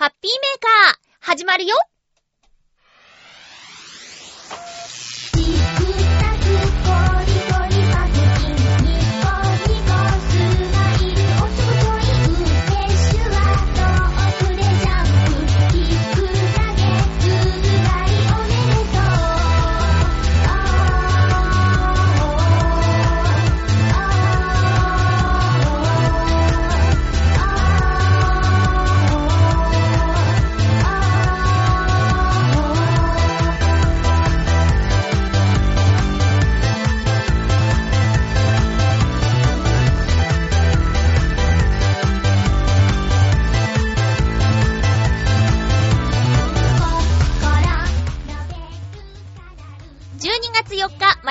[0.00, 1.76] ハッピーメーカー、始まるよ。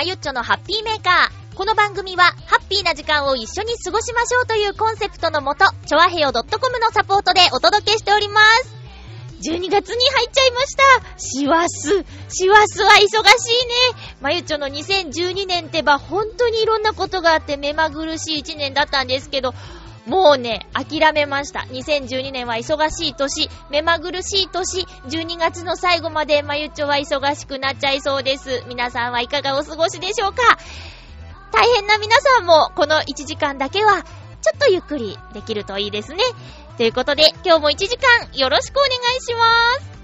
[0.00, 1.54] まゆっちょのハッピーメーカー。
[1.54, 6.42] この番組は、ハッピーな時間を一緒に過ごしましょうというコンセプトのもと、ちょわへよ .com
[6.80, 8.74] のサポートでお届けしております。
[9.42, 10.82] 12月に入っちゃいました。
[11.18, 12.02] シワス。
[12.30, 13.24] シワスは忙しいね。
[14.22, 19.52] まゆっちょの2012年ってば、本当にいろんなことがあって目まぐるしい1年だったんですけど、
[20.10, 21.60] もうね、諦めました。
[21.70, 28.64] 2012年は忙しい年、目まぐるしい年、12月の最後までまゆっちょは忙しくなっちゃいそうです。
[28.66, 30.42] 皆さんはいかがお過ごしでしょうか
[31.52, 36.24] 大変な皆さんもこの1時間だけは、ちょっとゆっくりできるといいですね。
[36.76, 39.99] ということで、今日も1時間よろしくお願いします。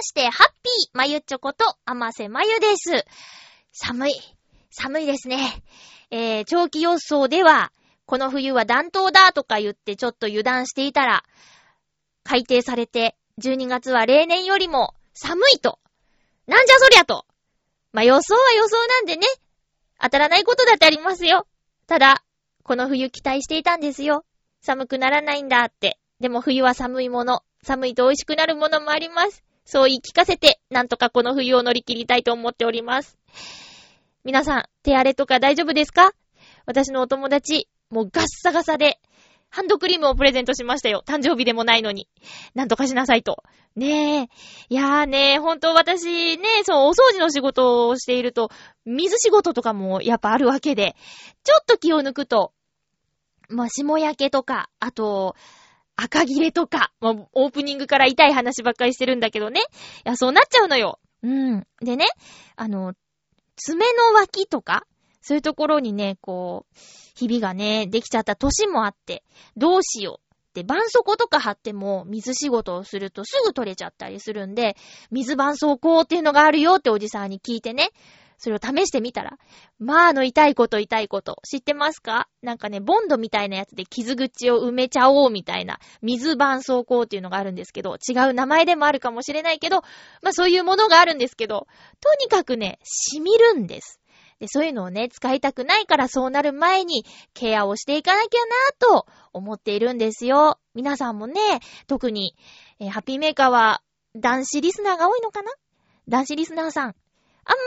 [0.00, 3.04] まして、ハッピーまゆちょこと、あませまゆです。
[3.70, 4.12] 寒い。
[4.70, 5.62] 寒いですね。
[6.10, 7.70] えー、長期予想では、
[8.06, 11.22] この冬は暖冬だとか言ってちょっと油断していたら、
[12.24, 15.78] 改定されて、12月は例年よりも寒いと。
[16.46, 17.26] なんじゃそりゃと。
[17.92, 19.26] まあ、予想は予想なんでね。
[20.00, 21.46] 当たらないことだってありますよ。
[21.86, 22.24] ただ、
[22.62, 24.24] この冬期待していたんですよ。
[24.62, 25.98] 寒くならないんだって。
[26.20, 27.42] でも冬は寒いもの。
[27.62, 29.44] 寒いと美味しくなるものもあります。
[29.70, 33.16] そう言い聞かせて、なんとかこの冬を乗り切りたいと思っております。
[34.24, 36.10] 皆さん、手荒れとか大丈夫ですか？
[36.66, 38.98] 私のお友達、もうガッサガサで、
[39.48, 41.04] ハンドクリームをプレゼントしましたよ。
[41.06, 42.08] 誕生日でもないのに。
[42.56, 43.44] なんとかしなさいと。
[43.76, 44.28] ねえ。
[44.70, 48.50] いやーねほんと私ねえ、そう、お掃除の仕事をしていると、
[48.84, 50.96] 水仕事とかもやっぱあるわけで、
[51.44, 52.52] ちょっと気を抜くと、
[53.48, 55.36] まあ、霜焼けとか、あと、
[56.02, 59.60] 赤切れとか、まあ、オープニングから痛い話ばっかりしてるんだけどね。
[59.60, 59.62] い
[60.04, 60.98] や、そうなっちゃうのよ。
[61.22, 61.66] うん。
[61.80, 62.06] でね、
[62.56, 62.94] あの、
[63.56, 64.86] 爪の脇とか、
[65.20, 66.78] そういうところにね、こう、
[67.14, 69.22] ひびがね、できちゃった年もあって、
[69.56, 70.54] どうしよう。
[70.54, 74.76] で、絆創膏とか貼っても、水仕事をするとすぐ取れちゃったりするんで、
[75.10, 77.90] 水絆創膏っていうのがあるよっておじさんに聞いてね、
[78.42, 79.38] それを試してみたら、
[79.78, 81.40] まあ、あの痛いこと痛いこと。
[81.46, 82.26] 知ってますか？
[82.42, 89.82] なんかね、ボンドみたいなやつで傷口を埋めちゃおうみたいな、水絆創膏っていうのがあるんですけど、違う名前でもあるかもしれないけど、
[90.22, 91.68] まあそういうものがあるんですけど、
[92.00, 94.00] とにかくね、染みるんです。
[94.38, 100.58] で、そういうのをね、使いたくないからそうなる前にケアをしていかなきゃなぁと思っているんですよ。
[100.74, 102.34] 皆さんもね、特に、
[102.78, 103.82] えー、ハッピーメーカーは
[104.16, 105.52] 男子リスナーが多いのかな？
[106.08, 106.86] 男子リスナーさん。
[106.86, 106.94] あんま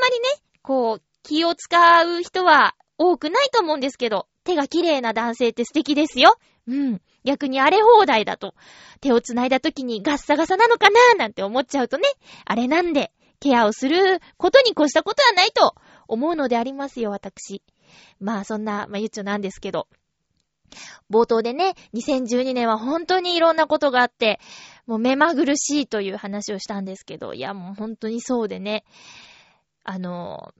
[0.10, 0.30] りね、
[0.64, 6.36] こう、気を使う人は多くないと思うんですけど、手が綺麗な男性って素敵ですよ。
[6.68, 7.02] うん。
[7.24, 8.56] 逆に荒れ放題だと、
[9.02, 12.04] 手を繋いだ時にガッサガサなのかなーなんて思っちゃうとね、
[12.46, 15.76] あれなんで、ケアをすることに越したことはないと
[16.08, 17.62] 思うのでありますよ、私。
[18.20, 19.88] まあそんな、まあゆっちょなんですけど。
[21.10, 24.40] 冒頭でね、2012年は本当にいろんなことがあって、
[24.88, 28.84] もう目まぐるしいという話をしたんですけど、いやもう本当にそうでね、
[29.84, 30.54] あの、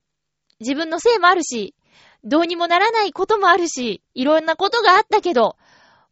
[0.60, 1.76] 自分のせいもあるし、
[2.24, 5.58] どうにもならないこともあるし、いろんなことがあったけど、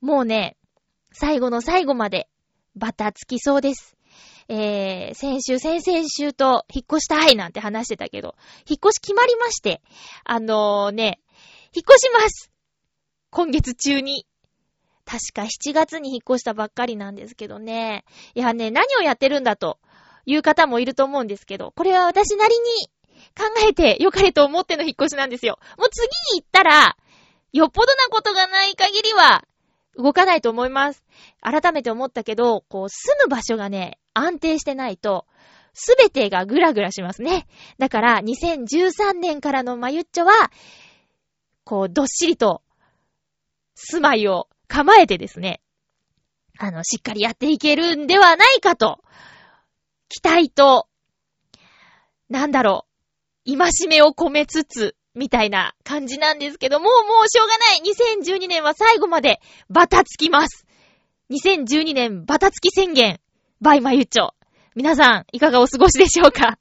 [0.01, 0.57] もうね、
[1.13, 2.27] 最後の最後まで、
[2.75, 3.97] バタつきそうです。
[4.47, 8.35] えー、先週、先々週と引っ越したいなんて話してたけど、
[8.67, 9.81] 引っ越し決まりまして、
[10.23, 11.19] あのー、ね、
[11.73, 12.51] 引っ越します
[13.29, 14.25] 今月中に。
[15.05, 18.05] 確か7月に引っ越したばっかりなんですけどね。
[18.35, 19.79] いやね、何をやってるんだと
[20.25, 22.89] いう方もいると思うんですけど、これは私なりに
[23.37, 25.59] 考えて良かれと思っての引っ越しなんですよ。
[25.77, 26.97] もう次に行ったら、
[27.53, 29.45] よっぽどなことがない限りは、
[29.97, 31.03] 動かないと思います。
[31.41, 35.25] 改めて思ったけど、こう、住む場所がね、安定してないと、
[35.73, 37.47] すべてがぐらぐらしますね。
[37.77, 40.51] だから、2013年からのまゆっちょは、
[41.63, 42.61] こう、どっしりと、
[43.75, 45.61] 住まいを構えてですね、
[46.57, 48.99] あの、しっかりやっていけるんではないかと、
[50.09, 50.87] 期待と、
[52.29, 52.90] なんだろう
[53.45, 56.91] う、戒めを込めつつ、みたいな感じなんですけども、も
[57.25, 57.81] うしょうがない
[58.23, 60.65] !2012 年は最後までバタつきます。
[61.31, 63.19] 2012年バタつき宣言
[63.59, 64.29] バイマユッチョ。
[64.75, 66.57] 皆さん、いかがお過ごしでしょうか？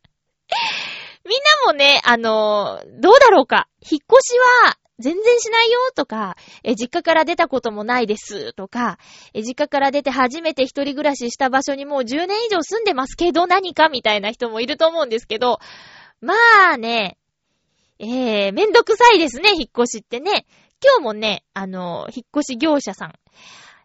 [1.25, 3.69] みんなもね、あのー、どうだろうか？
[3.89, 8.53] 引っ越しは全然しないよとか、え、実家から出たこともないです。
[8.53, 8.99] とか、
[9.33, 15.59] え、実家から出て初めて一人暮らしした場所にもう10年以上住んでますけど何かみたいな人もいると思うんですけど、
[16.21, 16.35] ま
[16.75, 17.17] あね、
[17.99, 20.47] えー、めんどくさいですね、引っ越しってね。
[20.83, 23.13] 今日もね、あの、引っ越し業者さん、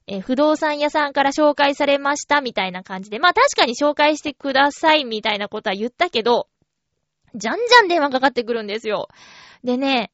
[0.07, 6.47] えー、不動産屋さんから紹介されましたみたいな感じで、まあ確かに紹介してくださいみたいなことは言ったけど、
[7.35, 9.09] じゃんじゃん電話かかってくるんですよ。
[9.63, 10.11] でね、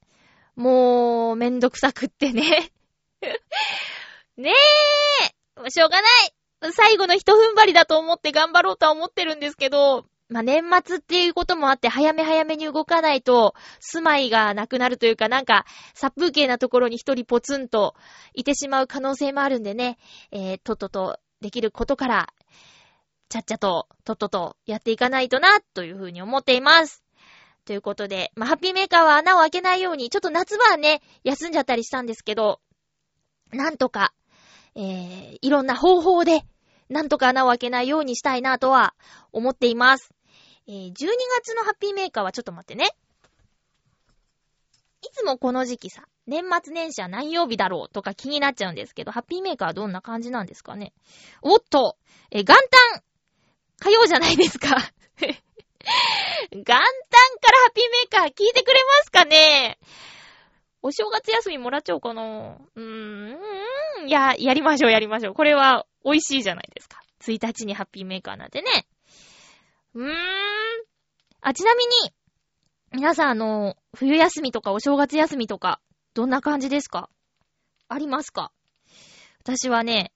[0.55, 2.71] もう、めんどくさくってね。
[4.37, 4.53] ね
[5.65, 6.71] え、しょうがない。
[6.73, 17.95] 最後の一踏ん張りだと思って頑張ろうとは思ってるんですけど、まあ、年末っていうこともあって、早め早めに動かないと、住まいがなくなるというか、なんか、殺風景なところに一人ポツンと
[18.33, 19.97] いてしまう可能性もあるんでね、
[20.31, 22.33] えー、とっととできることから、
[23.27, 27.03] ちゃっちゃと、とっととやっていかないとな、というふうに思っています。
[27.65, 32.61] ということで、まあ、ハッピーメーカーは穴を開けないように、ちょっと夏場はね、休んじゃったりしたんですけど、
[33.51, 34.13] なんとか、
[34.75, 36.45] えー、いろんな方法で、
[36.87, 38.93] なんとか穴を開けないようにしたいなとは
[39.33, 40.13] 思っています。
[40.67, 42.89] えー、12月のハッピーメーカーはちょっと待ってね。
[45.03, 50.93] いつもこの時期さ、年末年始は何曜日だろうとか気になっちゃうんですけど、ハッピーメーカーはどんな感じなんですかね
[51.41, 51.97] おっと、
[52.29, 52.55] え元
[52.93, 53.01] 旦
[53.79, 54.67] 火曜じゃないですか
[55.17, 55.33] 元
[56.53, 59.79] 旦からハッピーメーカー聞いてくれますかね
[60.83, 63.35] お正月休みもらっちゃおうかなうー
[64.05, 65.33] ん、いや、やりましょうやりましょう。
[65.35, 67.01] これは美味しいじゃないですか。
[67.21, 68.87] 1日にハッピーメーカーなんてね。
[69.93, 70.11] うーん。
[71.41, 71.91] あ、ちなみに、
[72.91, 75.81] 皆さんあの、冬休みとかお正月休みとか、
[76.13, 77.09] どんな感じですか？
[77.87, 78.51] ありますか？
[79.43, 80.11] 私はね、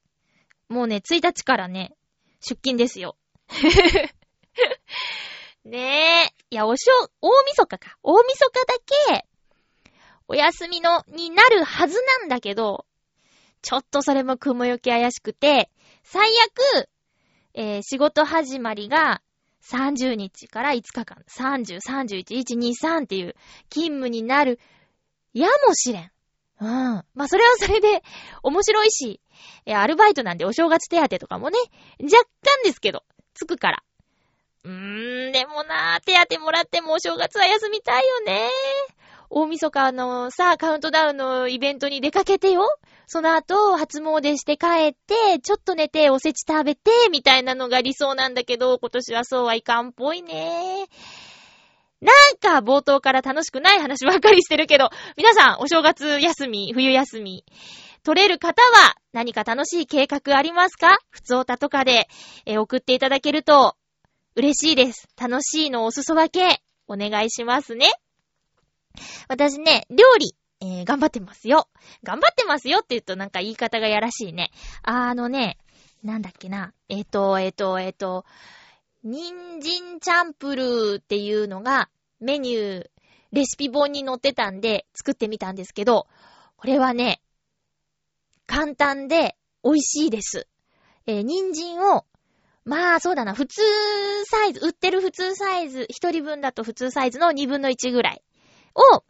[0.70, 1.96] もうね、1日からね、
[2.42, 3.18] 出勤ですよ。
[5.64, 6.34] ねえ。
[6.52, 7.98] いや、おしょ、大晦日か。
[8.04, 8.76] 大晦日だ
[9.16, 9.26] け、
[10.28, 12.86] お休みの、になるはずなんだけど、
[13.62, 15.72] ちょっとそれも雲行き怪しくて、
[16.04, 16.88] 最悪、
[17.56, 19.24] えー、仕事始まりが
[19.72, 23.36] 30日から5日間、30、31、1、2、3っていう
[23.70, 24.60] 勤務になる
[25.34, 26.12] やもしれん。
[26.62, 26.68] うん。
[26.68, 28.02] まあ、それはそれで
[28.44, 29.20] 面白いし、
[29.66, 31.58] え、アルバイトなんでお正月手当とかもね、
[32.02, 33.04] 若干ですけど、
[33.34, 33.84] つくから。
[34.64, 38.50] うーん、でもな手当もらってもお正月は休みたいよね。
[39.30, 42.68] 大晦日のさ、カウントダウンのイベントに出かけてよ。
[43.08, 50.88] その後、初詣して帰って、ちょっと寝て、おせち食べて、みたいなのが理想なんだけど、今年はそうはいかんっぽいね。
[52.02, 57.46] なんか、冒頭から楽しくない話ばっかりしてるけど、皆さん、お正月休み、冬休み、
[58.04, 61.00] 取れる方は、何か楽しい計画ありますか？
[61.10, 62.08] 普通歌とかで、
[62.46, 63.76] え送っていただけると、
[64.36, 65.08] 嬉しいです。
[65.20, 67.92] 楽しいのお裾分け、お願いしますね。
[69.28, 71.68] 私ね、料理、えー、頑張ってますよ。
[72.04, 74.52] 頑張ってますよって言うとなんか言い方がやらしいね。
[74.84, 75.58] あのね、
[76.04, 76.74] なんだっけな。
[76.90, 78.26] えっ、ー、と、えっ、ー、と、えっ、ー、と、
[79.04, 82.90] 人参チャンプルーっていうのがメニュー、
[83.32, 86.08] レシピ本に載ってたんで作ってみたんですけど、
[86.56, 87.22] これはね、
[88.48, 90.48] 簡単で美味しいです。
[91.06, 92.06] えー、人参を、
[92.64, 93.62] まあそうだな、普通
[94.26, 98.24] サイズ、売ってる普通サイズ、一人分だと普通サイズの二分の一ぐらい
[98.76, 99.04] を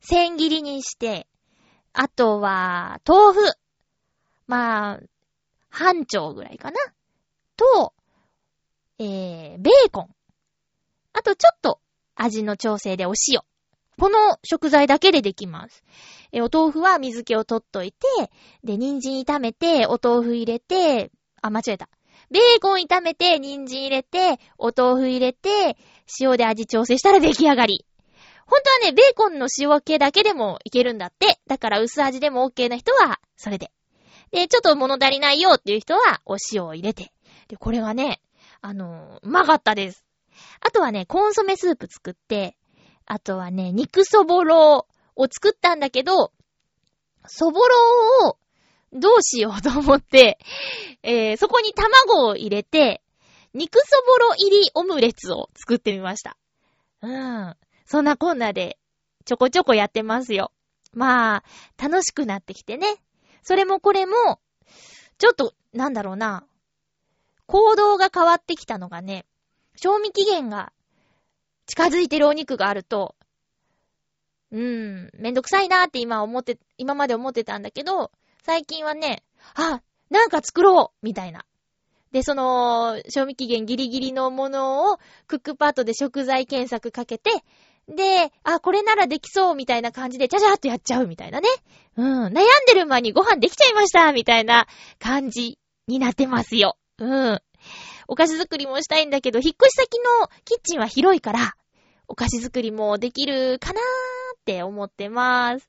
[0.00, 1.26] 千切りにして、
[1.92, 3.52] あとは、豆腐。
[4.46, 5.00] まあ、
[5.68, 6.76] 半丁ぐらいかな。
[7.56, 7.92] と、
[8.98, 10.14] えー、ベーコン。
[11.12, 11.80] あとちょっと
[12.14, 13.40] 味の調整でお塩。
[13.98, 15.82] この食材だけでできます。
[16.30, 18.30] えお豆腐は水気を取っといて、
[18.62, 21.10] で、人参炒めて、お豆腐入れて、
[21.42, 21.88] あ、間違えた。
[22.30, 25.76] ベーコン炒めて、人参入れて、お豆腐入れて、
[26.20, 27.84] 塩で味調整したら出来上がり。
[28.48, 31.38] 本当はね、ベーコンの塩気だけでもいけるんだって。
[31.46, 33.70] だから薄味でも OK な人は、それで。
[34.30, 37.12] で、ちょっと物足りないよっていう人は、お塩を入れて。
[37.48, 38.22] で、これがね、
[38.60, 40.04] あのうまかったです。
[40.60, 42.56] あとはね、コンソメスープ作って、
[43.04, 46.32] あとはね、肉そぼろを作ったんだけど、
[47.26, 48.38] そぼろを
[48.92, 50.38] どうしようと思って、
[51.02, 53.02] えー、そこに卵を入れて、
[53.54, 56.36] 肉そぼろ入りオムレツを作ってみました。
[57.02, 57.56] うん。
[57.88, 58.78] そんなこんなで、
[59.24, 60.52] ちょこちょこやってますよ。
[60.92, 61.44] まあ、
[61.82, 62.86] 楽しくなってきてね。
[63.42, 64.40] それもこれも、
[65.16, 66.44] ちょっと、なんだろうな。
[67.46, 69.24] 行動が変わってきたのがね、
[69.74, 70.70] 賞味期限が
[71.64, 73.16] 近づいてるお肉があると、
[74.50, 78.10] うーん、めんどくさいなーって今思って、今まで思ってたんだけど、
[78.42, 79.80] 最近はね、あ、
[80.10, 81.46] なんか作ろうみたいな。
[82.12, 87.30] で、その、賞味期限ギリギリのものをクックパッドで食材検索かけて、
[87.88, 91.48] で、あ、これならできそうみたいな感じで、ちゃちゃっとやっちゃうみたいなね。
[91.96, 92.32] うん、悩ん
[92.66, 94.66] でる間にご飯できちゃいましたみたいな
[94.98, 96.76] 感じになってますよ。
[96.98, 97.40] うん。
[98.06, 101.54] お菓子作りもしたいんだけど、引っ越し先のキッチンは広いから、
[102.08, 103.82] お菓子作りもできるかなー
[104.36, 105.68] って思ってます。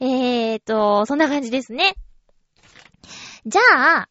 [0.00, 1.94] えーと、そんな感じですね。
[3.46, 3.60] じゃ
[4.00, 4.08] あ、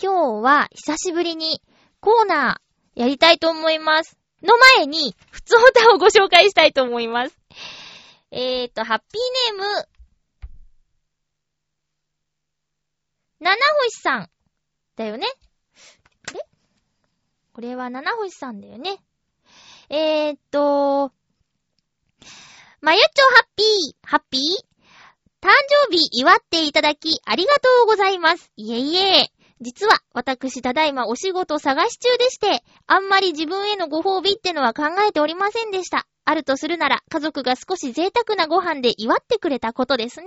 [0.00, 1.60] 今日は久しぶりに
[2.00, 4.21] コーナーやりたいと思います。
[4.42, 7.36] の前に、普通歌をご紹介したいと思います。
[8.30, 9.88] えーと、ハッピーネーム、
[13.40, 14.30] 七星さん
[14.96, 15.26] だよね。
[16.32, 16.38] え？
[17.52, 19.02] これは七星さんだよね。
[19.88, 21.12] えーと、
[22.80, 24.42] まゆちょハッピー、ハッピー？
[25.44, 25.50] 誕
[25.88, 28.52] 生日祝っていただきありがとうございます。
[28.56, 29.30] いえいえ。
[29.62, 36.06] 実は、私ただいまお仕事探し中でして、あんまり自分へのご褒美ってのは考えておりませんでした。
[36.24, 40.26] あるとするなら、家族が少し贅沢なご飯で祝ってくれたことですね。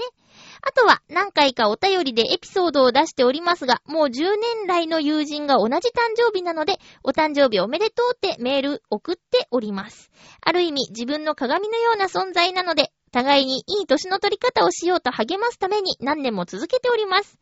[0.61, 10.11] あとは、何回かお便りでエピソードを出しておりますが、もう10年来の友人が同じ誕生日なので、お誕生日おめでとうってメール送っております。
[10.41, 17.37] ある意味、自分の鏡のような存在なので、互いにいい年の取り方をしようと励ますために何年も続けております。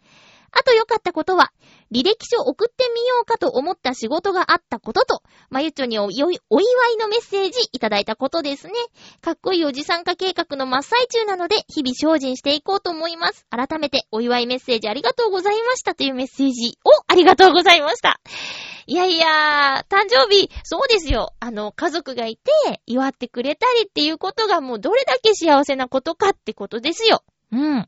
[0.56, 1.52] あと良かったことは、
[1.92, 6.40] 履歴書送ってみようかと思った仕事があったことと、まゆちょにお祝い
[7.00, 8.74] のメッセージいただいたことですね。
[9.22, 13.46] かっこいいおじさん化計画の真っ最中なので、日々精進していこうと思います。
[13.50, 18.20] 改めてお祝いメッセージありがとうございましたというメッセージをありがとうございました。
[18.86, 21.34] いやいや、誕生日、そうですよ。
[21.40, 27.24] あの、家族がいて、祝ってくれたりっていうことがもうどれだけ幸せなことかってことですよ。
[27.52, 27.88] うん。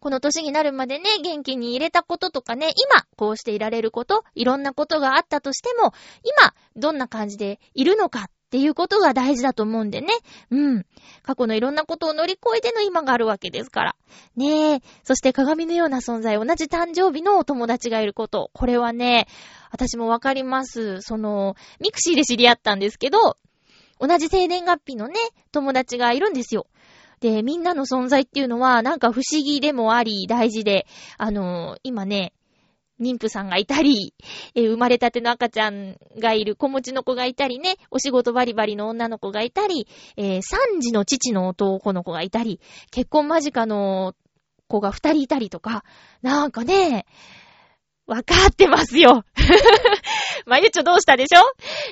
[0.00, 5.92] この年になるまでね、元気に入れたこととかね、今、こうしていられること、いろんなことがあったとしても、
[6.22, 10.14] 今、どんな感じでいるのかっていうことが大事だと思うんでね。
[10.50, 10.86] うん。
[11.22, 13.96] 過去のいろんなことを乗り越えての今があるわけですから。
[14.36, 14.80] ねえ。
[15.02, 18.50] そして鏡のような存在、同じ誕生日のお友達がいること。
[18.52, 19.26] これはね、
[19.72, 21.02] 私もわかります。
[21.02, 23.36] その、ミクシーで知り合ったんですけど、
[23.98, 25.14] 同じ生年月日のね、
[25.52, 26.66] 友達がいるんですよ。
[27.20, 30.86] で、みんなの存在っていうのは、なんか不思議でもあり、大事で、
[31.18, 32.32] あのー、今ね、
[33.00, 34.14] 妊婦さんがいたり、
[34.54, 44.14] えー、生まれたての赤ちゃんがいる子持ちの子がいたりね、お仕事バリバリの女の子がいたり、えー、3児の父の男の子がいたり、結婚間近の
[44.68, 45.84] 子が2人いたりとか、
[46.22, 47.06] なんかね、
[48.06, 49.24] わかってますよ。
[50.46, 51.40] まゆちょどうしたでしょ？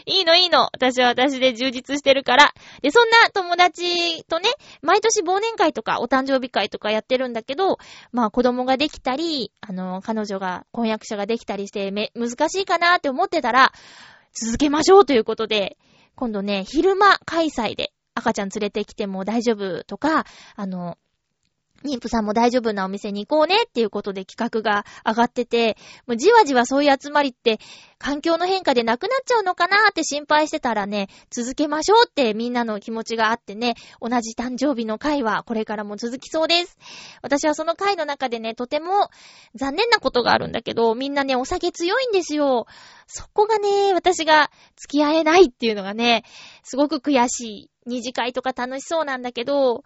[0.06, 0.68] いいのいいの。
[0.73, 2.54] 私は私で充実してるから。
[2.83, 7.78] で、そんな友達とね、毎年忘年会とかお誕生日会とかやってるんだけど、
[8.12, 13.73] まあ子供ができたり、あの、彼女が、婚約者ができたりしてめ、難しいかなって思ってたら、
[14.33, 15.76] 続けましょうということで、
[16.14, 20.97] 今度ね、昼間開催で赤ちゃん連れてきても大丈夫とか、あの、
[21.84, 25.76] 妊婦さんも大丈夫なお店に行こうねっていうことで企画が上がってて、
[26.06, 27.58] もうじわじわそういう集まりって
[27.98, 36.78] 環境の変化でなくなっちゃうのかなって心配してたらね、続けましょうってみんなの気持ちがあってね、同じ誕生日の会はこれからも続きそうです。
[37.22, 39.10] 私はその会の中でね、とても
[39.54, 42.66] 残念なことがあるんだけど、みんなね、お酒強いんですよ。
[43.06, 46.24] そこがね、私が付き合えないっていうのがね、
[46.62, 47.70] すごく悔しい。
[47.86, 49.84] 二次会とか楽しそうなんだけど、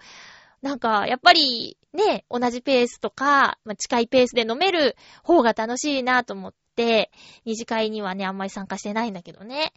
[0.62, 7.10] なんか、やっぱり、ね、同じペースとか、まあ、近いペースで飲める方が楽しいなと思って、
[7.44, 9.72] 二次会にはね、あんまり参加してないんだけどね。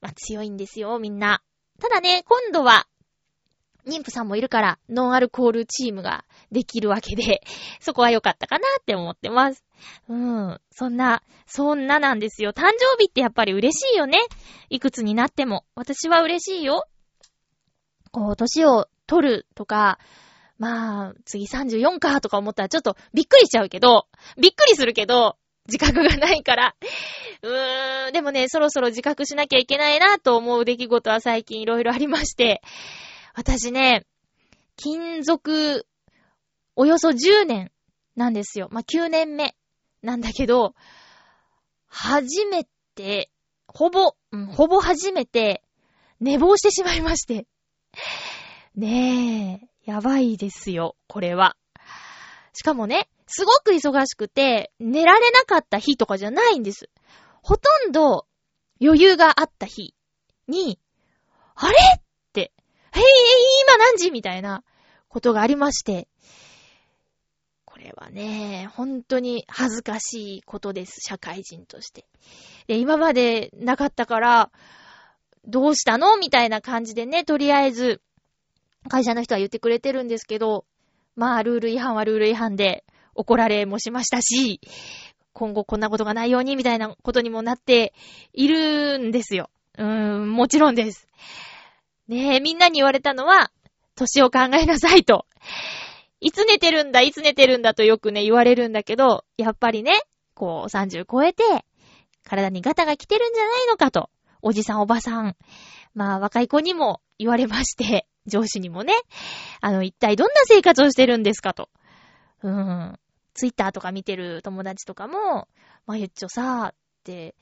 [0.00, 1.42] まあ、強いんですよ、みんな。
[1.80, 2.86] ただね、今度は、
[3.86, 7.42] 妊婦さんもいるから、ノンアルコールチームができるわけで、
[7.80, 9.64] そこは良かったかなって思ってます。
[10.08, 10.60] うん。
[10.70, 12.52] そんな、そんななんですよ。
[12.52, 14.18] 誕生日ってやっぱり嬉しいよね。
[14.68, 15.64] いくつになっても。
[15.74, 16.86] 私は嬉しいよ。
[18.12, 19.98] こう、年を取るとか、
[20.56, 24.06] まあ、次34かとか思ったらちょっとびっくりしちゃうけど、
[24.40, 25.36] びっくりするけど、
[25.66, 26.76] 自覚がないから。
[27.42, 32.62] うーん、でもね、そろそろ自覚しなきゃいけないなと思う出来事は最近いろいろありまして、
[33.34, 34.06] 私ね、
[34.76, 35.86] 金属、
[36.76, 37.72] およそ10年
[38.14, 38.68] なんですよ。
[38.70, 39.56] まあ、9年目
[40.02, 40.76] なんだけど、
[41.88, 42.64] 初め
[42.94, 43.32] て、
[43.66, 45.64] ほぼ、うん、ほぼ初めて、
[46.20, 47.48] 寝坊してしまいまして。
[48.76, 51.56] ねえ、やばいですよ、これは。
[52.52, 56.88] しかもね、すごく忙しくて、寝られなかった日とかじゃないんです。
[57.42, 58.26] ほとんど
[58.80, 59.94] 余裕があった日
[60.48, 60.78] に、
[61.54, 62.00] あれっ
[62.32, 62.52] て、
[62.92, 63.02] へい、
[63.66, 64.64] 今何時みたいな
[65.08, 66.08] ことがありまして、
[67.64, 72.06] これはね、本当に恥ずかしいことです、社会人として。
[72.66, 74.50] で、今までなかったから、
[75.44, 78.02] どうしたのみたいな感じでね、とりあえず、
[78.88, 80.64] 会社の人は言ってくれてるんですけど、
[81.16, 82.84] まあ、ルール違反はルール違反で、
[83.14, 84.60] 怒られもしましたし、
[85.32, 87.92] 今後こんなことがないようにみたいなことにもなって
[88.32, 89.50] いるんですよ。
[89.78, 91.06] うーん、もちろんです。
[92.08, 93.50] ねえ、みんなに言われたのは、
[93.94, 95.26] 年を考えなさいと。
[96.20, 99.92] いつ寝てるんだ、いつ寝てるんだとよくね、言われるんだけど、やっぱりね、
[100.34, 101.42] こう、30超えて、
[102.24, 104.10] 体にガタが来てるんじゃないのかと。
[104.42, 105.36] おじさん、おばさん。
[105.94, 108.94] まあ、若い子にも言われまして、 上司にもね、
[109.60, 111.68] あの、一体どんな生活をしてるんですかと。
[112.42, 112.98] うん。
[113.34, 115.46] ツイッターとか見てる友達とかも、
[115.86, 116.74] まゆっちょさ、っ
[117.04, 117.34] て、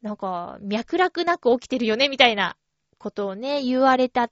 [0.00, 2.56] なんか、脈絡なく起きてるよね、みたいな
[2.98, 4.30] ことをね、言われたっ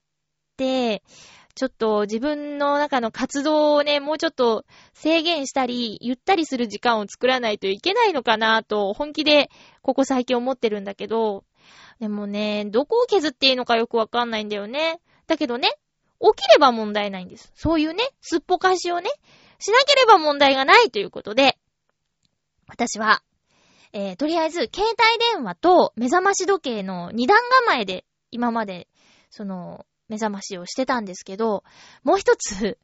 [0.57, 1.03] て、
[1.55, 9.51] ちょっと自分の中の活動をね、もうちょっと制限したり、ゆったりする時間を作らないといけないのかなと、本気で
[9.83, 11.45] ここ最近思ってるんだけど、
[12.01, 15.01] でもね、どこを削っていいのかよくわかんないんだよね。
[15.27, 15.69] だけどね、
[16.21, 17.53] 起きれば問題ないんです。
[17.55, 19.11] そういうね、すっぽかしをね、
[19.59, 21.59] しなければ問題がないということで、
[22.67, 23.23] 私は、
[23.93, 24.95] えー、とりあえず、携帯
[25.35, 28.89] 電話と目覚まし時計の二段構えで、今まで、
[29.31, 31.65] その、目覚ましをしてたんですけど、
[32.03, 32.79] もう一つ、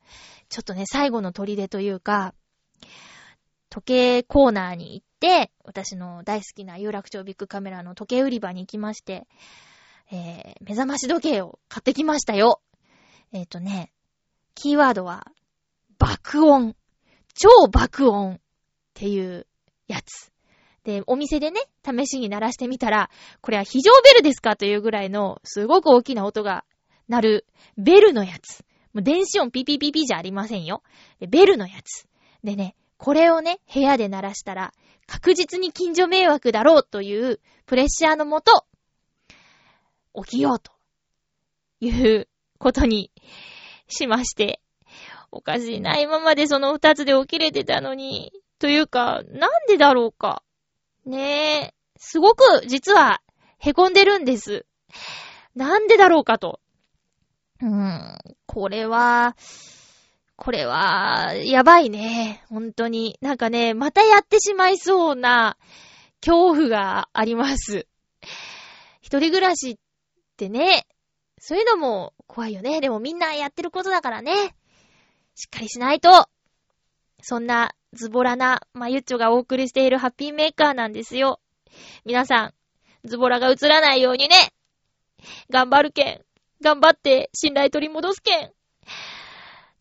[0.49, 2.35] ちょっとね、最後の砦というか、
[3.71, 9.27] 時計コーナーに行って、私の大好きな有楽町ビッグカメラの時計売り場に行きまして、
[10.13, 12.61] えー、目覚まし時計を買ってきましたよ。
[13.33, 13.93] えっ、ー、とね、
[14.57, 15.27] キーワードは、
[15.99, 16.75] 爆音。
[17.35, 18.39] 超爆音っ
[18.95, 19.47] ていう
[19.87, 20.33] やつ。
[20.83, 23.09] で、お店でね、試しに鳴らしてみたら、
[23.41, 26.65] これは非常ベルですかというぐらいの、すごく大きな音が
[27.09, 27.47] 鳴る、
[27.79, 28.65] ベルのやつ。
[28.93, 30.83] もう電子音ピピピピじゃありませんよ。
[31.21, 32.09] ベルのやつ。
[32.43, 34.75] でね、これをね、部屋で鳴らしたら、
[35.07, 38.67] 確実に近所迷惑だろうというプレッシャーのもと、
[40.23, 40.71] 起きようと
[41.81, 43.11] いうことに
[43.89, 44.61] しまして、
[45.33, 45.99] おかしいな。
[45.99, 48.33] 今までその二つで起きれてたのに。
[48.59, 50.43] というか、なんでだろうか。
[51.07, 51.75] ねえ。
[51.97, 53.23] すごく、実は、
[53.61, 54.67] 凹んでるんです。
[55.55, 56.61] なんでだろうかと。
[57.63, 59.37] うーん、これは、
[60.43, 62.43] これは、やばいね。
[62.49, 63.19] 本当に。
[63.21, 65.59] なんかね、またやってしまいそうな
[66.23, 67.87] 恐怖があります。
[69.03, 69.77] 一人暮らしっ
[70.39, 70.87] てね、
[71.39, 72.81] そういうのも怖いよね。
[72.81, 74.55] でもみんなやってることだからね。
[75.35, 76.27] しっかりしないと。
[77.21, 81.39] そんなズボラなまゆっちょがお送りしているハッピーメーカーなんですよ。
[82.07, 82.55] 皆さん、
[83.07, 84.55] ズボラが映らないようにね。
[85.51, 86.25] 頑張るけん。
[86.63, 88.53] 頑張って信頼取り戻すけん。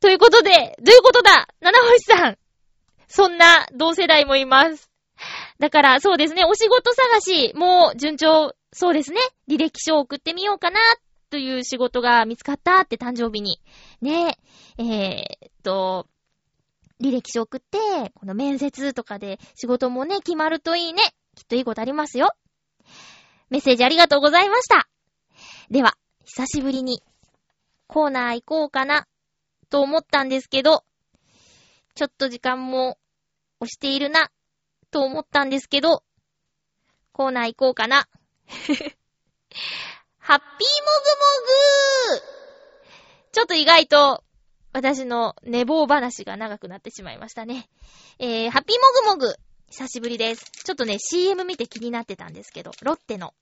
[0.01, 1.47] ということで、どういうことだ？
[1.61, 2.37] 七星さん。
[3.07, 4.89] そんな同世代もいます。
[5.59, 10.79] だから、そうですね、お仕事探し、もう順調、そうですね、履歴書を送ってみようかな、
[11.29, 13.59] という仕事が見つかったって誕生日に。
[14.01, 14.37] ね
[14.77, 16.07] え、えー、っと、
[17.01, 21.03] 履歴書送って、この面接とかで仕事もね、決まるといいね。
[21.35, 22.33] きっといいことありますよ。
[23.49, 24.87] メッセージありがとうございました。
[25.69, 27.01] では、久しぶりに
[27.87, 29.07] コーナー行こうかな、
[29.69, 30.83] と思ったんですけど、
[31.95, 32.97] ちょっと時間も
[33.59, 34.31] 押しているな、
[34.91, 36.03] と思ったんですけど、
[37.11, 38.07] コーナー行こうかな。
[40.17, 40.41] ハッピーもぐも
[42.17, 42.39] ぐ
[43.31, 44.23] ちょっと意外と、
[44.71, 47.69] 私の寝坊話が長くなってしまいましたね。
[48.19, 48.77] えー、ハッピー
[49.07, 49.35] もぐもぐ、
[49.69, 50.45] 久しぶりです。
[50.51, 53.33] ちょっとね、CM 見て気になってたんですけど、ロッテの、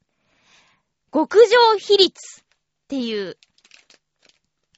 [1.14, 2.44] 極上比率っ
[2.88, 3.38] ていう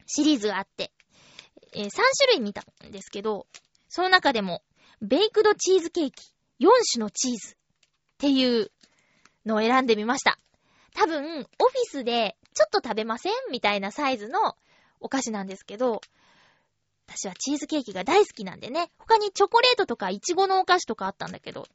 [0.05, 0.91] シリーズがあって、
[1.73, 3.47] えー、3種類見たんですけど、
[3.87, 4.61] その中でも、
[5.01, 7.55] ベイクドチーズケーキ、4種のチーズっ
[8.17, 8.71] ていう
[9.45, 10.37] のを選んでみました。
[10.93, 11.47] 多分、オフィ
[11.89, 14.55] スでちょっと食べませんみたいなサイズの
[14.99, 16.01] お菓子なんですけど、
[17.07, 21.65] 私はチーズケーキが大好きなんでね、他にチョコレートとかイチゴのお菓子とかあったんだけど、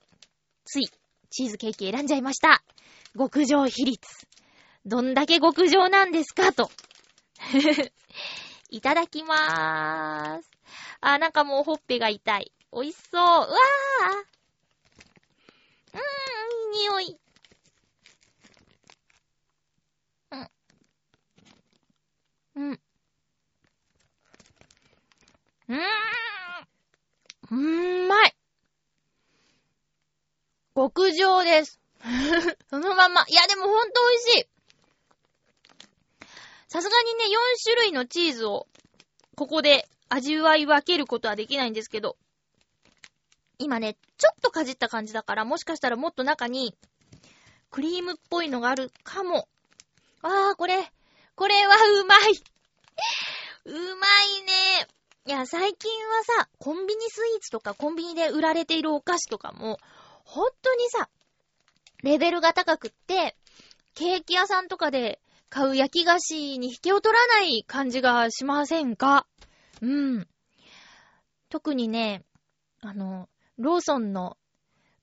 [0.64, 0.88] つい、
[1.30, 2.62] チーズケーキ選んじゃいました。
[3.18, 4.00] 極上比率。
[4.86, 6.70] どんだけ極上なんですかと。
[8.74, 10.50] いただきまーす。
[11.00, 12.52] あ、なんかもうほっぺが痛い。
[12.72, 13.20] 美味しそう。
[13.20, 13.48] うわー
[15.94, 17.20] うーん、いい匂い。
[20.30, 20.48] うん。
[22.56, 22.80] うん。
[25.68, 25.80] うーん。
[27.50, 28.36] うーん、まい。
[30.76, 31.80] 極上です。
[32.70, 33.24] そのまま。
[33.28, 34.48] いや、でもほんと美味しい。
[36.74, 38.66] さすがにね、4種類のチーズを、
[39.36, 42.16] ここで味わい分けることはできないんですけど、
[43.60, 46.74] 今ね、ちょっとかじった感じだから、もしかしたらもっと中に、
[47.70, 49.46] クリームっぽいのがあるかも。
[50.20, 50.90] あー、これ、
[51.36, 52.18] これはうまい
[53.66, 54.06] うま
[54.40, 54.88] いね。
[55.26, 59.78] いや、最近はさ、コンビニスイーツとかコンビニで売られているお菓子とかも、
[60.24, 61.08] ほんとにさ、
[62.02, 63.36] レベルが高くって、
[63.94, 65.20] ケーキ屋さんとかで
[65.54, 69.24] 買う焼き菓子に引けを取らない感じがしませんか？
[69.80, 70.26] うん。
[71.48, 72.24] 特にね、
[72.80, 74.36] あの、ローソンの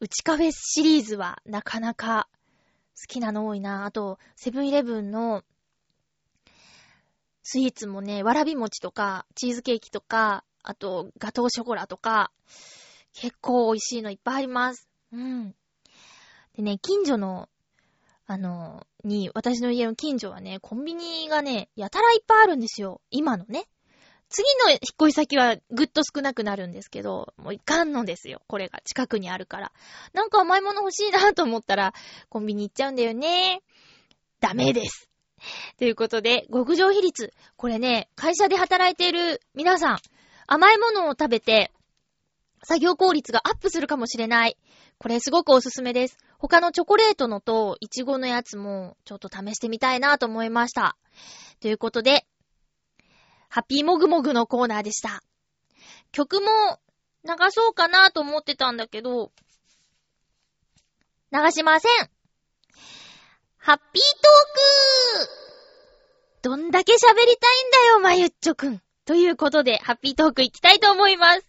[0.01, 2.27] 内カフェシリーズはなかなか
[2.99, 3.85] 好きなの多いな。
[3.85, 5.43] あと、セブンイレブンの
[7.43, 12.29] スイーツもね、わらび餅とか、チーズケーキとか、あと、ガトーショコラとか、
[13.13, 14.89] 結構美味しいのいっぱいあります。
[15.13, 15.55] うん。
[16.57, 17.47] でね、近所の、
[18.31, 23.01] あの、に、私の家の近所はね、コンビニがね、やたらいっぱいあるんですよ。
[23.09, 23.65] 今のね。
[24.29, 28.41] 次の引っ越し先はぐっと少なくなるんですけど、もういかんのですよ。
[28.47, 29.73] これが近くにあるから。
[30.13, 31.93] なんか甘いもの欲しいなと思ったら、
[32.29, 33.61] コンビニ行っちゃうんだよね。
[34.39, 35.09] ダメです。
[35.77, 37.33] ということで、極上比率。
[37.57, 39.97] これね、会社で働いている皆さん、
[40.47, 41.73] 甘いものを食べて、
[42.63, 44.55] 作業効率がアップするかもしれない。
[44.99, 46.17] これすごくおすすめです。
[46.41, 50.97] 他のチョコレートのと、イチゴのやつも、ちょっと試してみたいなと思いました。
[51.59, 52.25] ということで、
[53.47, 55.21] ハッピーモグモグのコーナーでした。
[56.11, 56.47] 曲も
[57.25, 59.31] 流そうかなと思ってたんだけど、
[61.31, 62.09] 流しません。
[63.57, 65.29] ハッピートーク
[66.41, 67.37] どんだけ喋りたいんだ
[67.91, 68.81] よ、まゆっちょくん。
[69.05, 71.45] ということで、ハッピートーク行きたいと思います。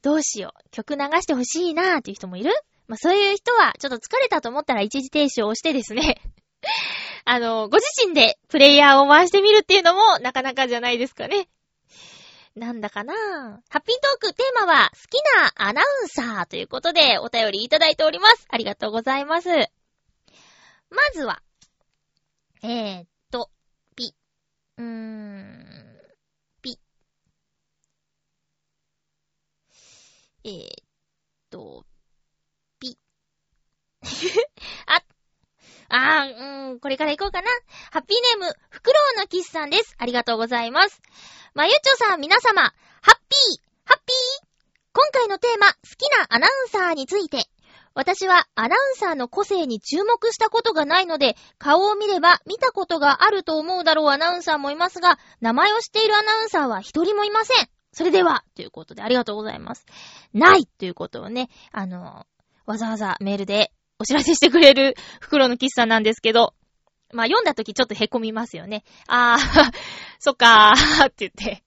[0.00, 0.70] どうしよう。
[0.70, 2.50] 曲流してほしいなーっていう人もいる？
[2.88, 6.20] まあ、そういう人は、ちょっと疲れたと思ったら一時停止をしてですね
[7.24, 11.48] あの、ご自身でプレイヤーを回してみるっていうのも、なかなかじゃないですかね。
[12.56, 13.14] なんだかな
[13.68, 18.46] ハッピートークテーマは、好きなアナウンサーということで、お便りいただいております。
[18.48, 19.48] ありがとうございます。
[20.90, 21.42] まずは、
[22.62, 23.50] えー、っと、
[23.94, 24.14] ピ、
[24.78, 25.98] うーん、
[26.62, 26.80] ピ、
[30.44, 30.68] えー、っ
[31.50, 31.84] と、
[34.86, 35.02] あ、
[35.88, 37.50] あー、うん、これから行こうかな。
[37.90, 39.94] ハッピーネーム、フクロウのキスさんです。
[39.98, 41.00] ありがとうございます。
[41.54, 44.48] まゆちょさん、皆様、ハッピー、ハッピー
[44.92, 47.46] 今回のテーマ、好きなアナウンサーについて、
[47.94, 57.68] 私はアナウンサーの個性に注目したことがないので、顔を見れば見たことがあると思うだろうアナウンサーもいますが、名前を知っているアナウンサーは一人もいません。
[57.92, 59.84] それでは、ということでありがとうございます。
[60.32, 62.26] ないということをね、あの、
[62.66, 66.54] わざわざメールでお知らせしてくれる袋のキスさんなんですけど、
[67.12, 68.84] まあ読んだ時ちょっと凹みますよね。
[69.08, 69.72] あー、
[70.20, 71.64] そっかーって言って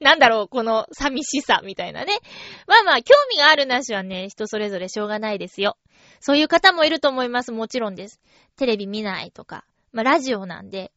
[0.00, 2.18] なんだろう、この寂しさみたいなね。
[2.66, 5.76] まあまあ、興味があるなしはね、人それぞれしょうがないですよ。
[6.20, 7.52] そういう方もいると思います。
[7.52, 8.20] もちろんです。
[8.56, 9.64] テレビ見ないとか。
[9.92, 10.92] まあ、ラジオなんで。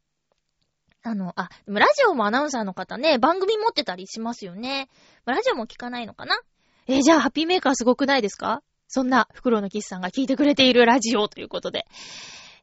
[1.04, 4.90] あの、あ、でもラジオもアナウンサーの方ね、番組持ってたりしますよね。
[5.26, 6.40] まあ、ラジオも聞かないのかな
[6.88, 8.62] えー、じゃあ、ハッピーメーカーすごくないですか？
[8.88, 11.86] そんな、袋のキスさんが聞いてくれているラジオということで。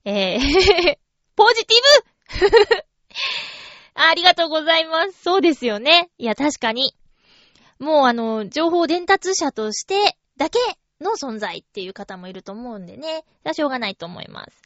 [0.04, 0.98] えー
[1.34, 2.84] ポジティブ
[3.94, 5.22] ありがとうございます。
[5.22, 6.10] そうですよね。
[6.18, 6.94] いや、確かに。
[7.78, 10.58] もうあの、情報伝達者としてだけ
[11.00, 13.24] の存在っていう方もいると思うんでね。
[13.54, 14.62] しょうがないと思います。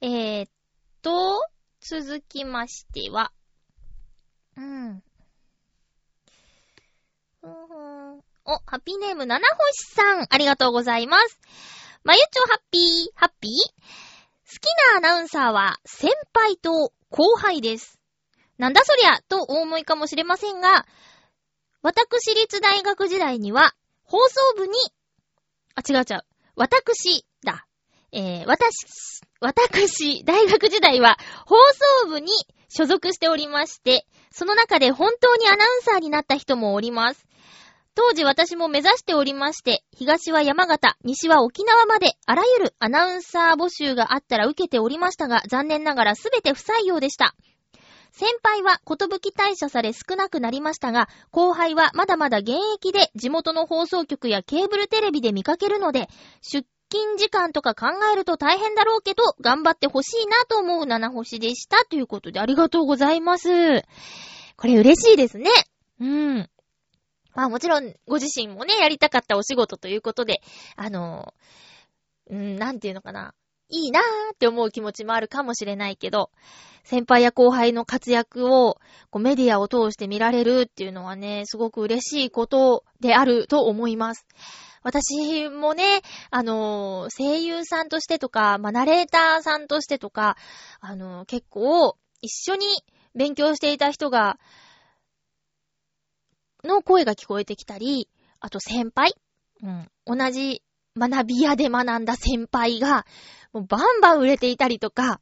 [0.00, 0.50] えー、っ
[1.02, 1.44] と、
[1.80, 3.32] 続きましては。
[4.56, 5.02] うん。
[8.44, 11.38] お、ハッピーネーム七星さん、ありがとうございます。
[12.02, 13.52] まゆちょハッピー、ハッピー？
[13.52, 13.56] 好
[14.60, 18.00] きなアナウンサーは先輩と後輩です。
[18.58, 20.86] なんだそりゃとお思いかもしれませんが、
[21.82, 24.72] 私立大学時代には、放送部に、
[25.74, 26.22] あ、違う違う。
[26.56, 27.66] 私だ。
[28.12, 31.56] えー、私、私、大学時代は放
[32.02, 32.30] 送部に
[32.68, 37.24] 所属しておりまして、その中で本当にアナウンサーになった人もおります。
[37.94, 47.34] 当時私も目指しておりまして、東は山形、西は沖縄まで、あらゆるアナウンサー募集があったら受けておりましたが、残念ながらすべて不採用でした。
[48.12, 56.08] 先輩はことぶき退社され少なくなりましたが、後輩はまだまだ現役で地元の放送局やケーブルテレビで見かけるので、
[56.42, 61.84] 出勤時間とか考えると大変だろうけど、頑張ってほしいなと思う七星でした。
[61.86, 63.48] ということでありがとうございます。
[64.56, 65.50] これ嬉しいですね。
[66.00, 66.50] うん。
[67.34, 70.40] まあもちろん、ご自身もね、やりたかったお仕事ということで、
[70.76, 71.34] あの、
[72.30, 73.34] うん、なんていうのかな。
[73.74, 74.02] いいなー
[74.34, 76.30] って思う気持ちもあるかもしれないけど、
[76.84, 78.78] 先輩や後輩の活躍を
[79.10, 84.26] こうメディアを通して見られるっていうのはね、すごく嬉しいことであると思います。
[84.82, 90.36] 私もね、あの、声優さんとしてとか、まあ、ナレーターさんとしてとか、
[90.80, 92.66] あの、結構、一緒に
[93.14, 94.38] 勉強していた人が、
[96.64, 98.08] の声が聞こえてきたり、
[98.40, 99.14] あと先輩
[99.62, 99.90] うん。
[100.04, 100.62] 同じ
[100.96, 103.06] 学び屋で学んだ先輩が、
[103.52, 105.20] もうバンバン売れていたりとか、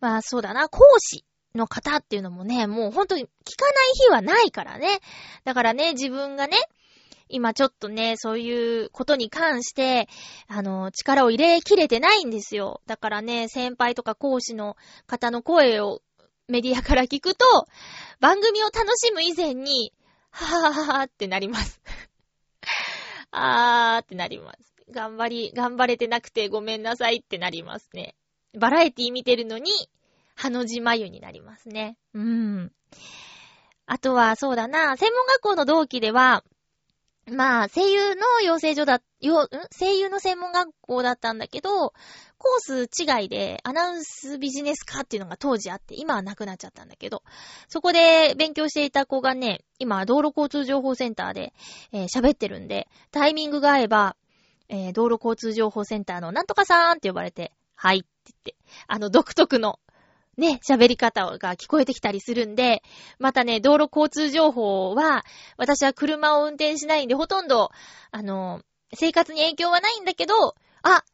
[0.00, 3.26] まあそうだな、講師の方っていうのもね、もう本当に聞
[3.58, 5.00] かない日はないからね。
[5.44, 6.56] だからね、自分がね、
[7.28, 10.08] 今ちょっとね、そういうことに関して、
[10.46, 12.82] あの、力を入れきれてないんですよ。
[12.86, 16.02] だからね、先輩とか講師の方の声を
[16.48, 17.44] メディアから聞くと、
[18.20, 19.92] 番組を楽しむ以前に、
[20.36, 21.80] ははははってなります。
[23.30, 24.74] あーってなります。
[24.90, 28.14] 頑張り、頑張れてなくてごめんなさいってなりますね。
[28.58, 29.70] バラエティ見てるのに、
[30.34, 31.96] ハの字眉になりますね。
[32.12, 32.72] うーん。
[33.86, 36.44] あとは、そうだな、専門学校の同期では、
[37.30, 39.48] まあ、声優の養成所だ、よ、ん？
[39.76, 41.92] 声優の専門学校だったんだけど、
[42.38, 47.24] コース違いでアナウンスビジネス科っていうのが当時あって、今はなくなっちゃったんだけど、
[47.68, 51.52] そこで勉強していた子がね、今道路交通情報センターで
[51.92, 54.16] 喋、えー、ってるんで、タイミングが合えば、
[54.68, 59.80] えー、道路交通情報センターのなんとかさーんって呼ばれて、はいって言って、あの独特の
[60.36, 62.82] ね、喋り方が聞こえてきたりするんで、
[63.18, 65.24] またね、道路交通情報は、
[65.56, 67.70] 私は車を運転しないんで、ほとんど、
[68.10, 68.62] あの、
[68.94, 70.34] 生活に影響はないんだけど、
[70.82, 71.04] あ、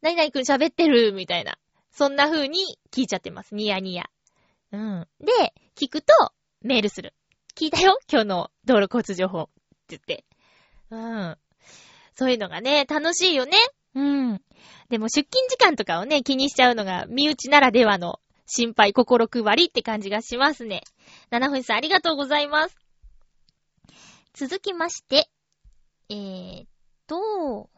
[0.00, 1.58] 何々くん喋ってる、みたいな。
[1.90, 3.54] そんな風に聞いちゃってます。
[3.54, 4.04] ニヤニヤ。
[4.72, 5.08] うん。
[5.20, 6.12] で、聞くと、
[6.62, 7.14] メールする。
[7.54, 9.42] 聞いたよ今日の道路交通情報。
[9.42, 9.52] って
[9.88, 10.24] 言って。
[10.90, 11.38] うん。
[12.14, 13.56] そういうのがね、楽しいよね。
[13.94, 14.42] うん。
[14.88, 20.82] でも出勤時間とかをね、気にしちゃうのが、身内ならではの心配、心配りって感じがしますね。
[21.30, 22.76] 七分さんありがとうございます。
[24.34, 25.28] 続きまして、
[26.08, 26.66] えーっ
[27.06, 27.70] と、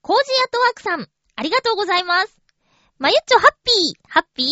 [0.00, 2.40] コージアトワークさん、ありがとうございます。
[2.98, 4.46] まゆっちょハッピー、ハッピー？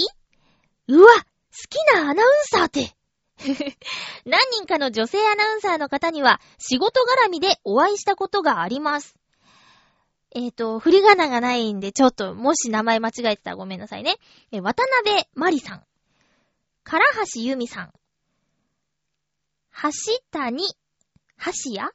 [0.94, 1.24] うわ、好
[1.68, 2.94] きなアナウンサーって。
[4.24, 9.16] 何人かの女性アナウンサーの方には仕事絡みでお会いしたことがあります。
[10.34, 14.16] えっ、ー、と、振り仮名がないんで、ちょっと、もし名前間違えてたらごめんなさいね。
[14.52, 15.84] え、渡辺まりさん。
[16.84, 16.98] 唐
[17.34, 17.92] 橋由美さん。
[19.82, 19.90] 橋
[20.30, 20.64] 谷、
[21.44, 21.90] 橋谷？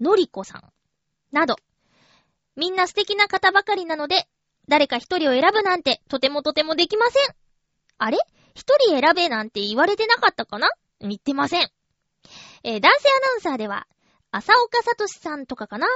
[0.00, 0.72] のりこさん。
[1.32, 1.56] など。
[2.56, 4.26] みんな素敵な方ばかりなので、
[4.68, 7.34] 誰か一人を選ぶなんて、とてもとてもできません。
[7.98, 8.18] あれ？
[8.54, 10.70] 一人選べなんて言われてなかったかな？
[11.00, 11.70] 言ってません。
[12.62, 13.86] えー、男性アナウンサーでは、
[14.30, 15.86] 浅岡聡さんとかかな？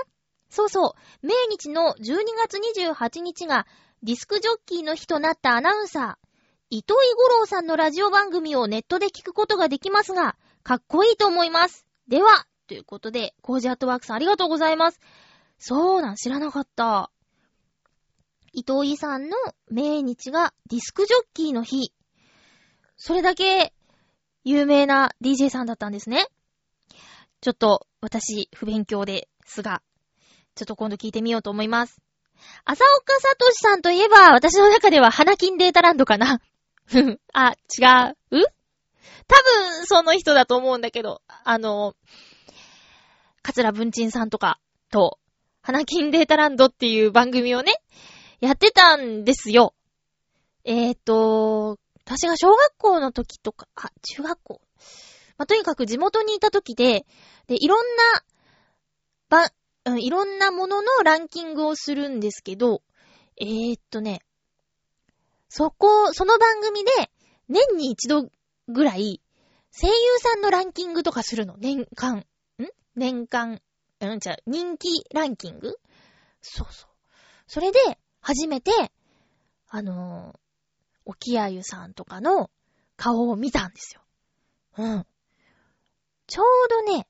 [0.50, 3.66] そうそう、命日の12月28日が
[4.02, 6.26] ディスクジョッキーの日となったアナウンサー、
[6.70, 11.86] 糸井五郎さんのラジオ番組をネットで聞くことができますが、かっこいいと思います。
[12.08, 15.00] では、ということで、コージアットワークさんありがとうございます。
[15.58, 17.10] そうなん、知らなかった。
[18.52, 19.36] 糸井さんの
[19.70, 21.92] 命日がディスクジョッキーの日。
[22.96, 23.72] それだけ
[24.44, 26.26] 有名な DJ さんだったんですね。
[27.40, 29.82] ちょっと私不勉強ですが、
[30.60, 32.02] ちょっと今度聞いてみようと思います。
[32.66, 36.42] 浅岡聡さんといえば、私の中では花金データランドかな。
[37.32, 37.54] あ、違
[38.30, 38.44] う？
[39.26, 41.94] 多分、その人だと思うんだけど、あの、
[43.40, 45.18] 桂文鎮さんとかと、
[45.62, 47.80] 花金データランドっていう番組をね、
[48.40, 49.72] やってたんですよ。
[50.64, 54.60] えーと、私が小学校の時とか、あ、中学校。
[55.38, 57.06] まあ、とにかく地元にいた時で、
[57.46, 58.22] で、いろんな、
[59.30, 59.48] ば、
[59.86, 62.82] うん、いろんなもののランキングをするんですけど、
[63.40, 64.20] えー、っとね、
[65.48, 66.90] そこ、その番組で、
[67.48, 68.30] 年に一度
[68.68, 69.20] ぐらい、
[69.72, 71.56] 声優さんのランキングとかするの。
[71.58, 72.18] 年間。
[72.18, 72.24] ん？
[72.94, 73.60] 年間。
[74.00, 75.78] うんじゃ、人気ランキング？
[76.40, 76.90] そうそう。
[77.46, 77.78] それで、
[78.20, 78.92] 初めて、
[79.68, 80.38] あのー、
[81.04, 82.50] 沖合ゆさんとかの
[82.96, 84.02] 顔を見たんですよ。
[84.76, 85.06] うん。
[86.26, 87.08] ちょうどね、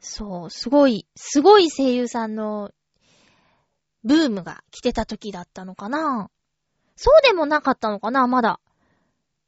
[0.00, 2.70] そう、すごい、すごい声優さんの
[4.04, 6.30] ブームが来てた時だったのかな
[6.96, 8.60] そうでもなかったのかな、まだ。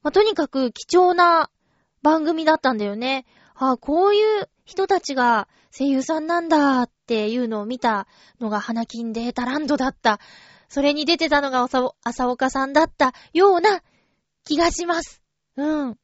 [0.02, 1.50] まあ、とにかく貴重な
[2.02, 3.26] 番組だったんだよね。
[3.54, 8.06] ああ、こういう人たちが声優さんなんだっていうのを見た
[8.40, 10.20] のが花金データランドだった。
[10.68, 11.66] それに出てたのが
[12.04, 13.82] 浅岡さんだったような
[14.44, 15.22] 気がします。
[15.56, 15.98] うん。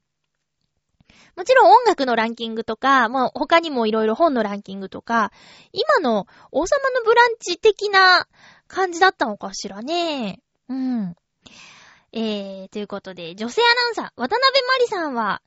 [1.37, 5.33] もちろん音楽のランキングとか、もう他にもいろいろ本のランキングとか、
[5.73, 8.27] 今の王様のブランチ的な
[8.67, 10.41] 感じだったのかしらね。
[10.69, 11.15] うん。
[12.13, 15.43] えー、ということで、女性アナウンサー、渡辺まりさんは、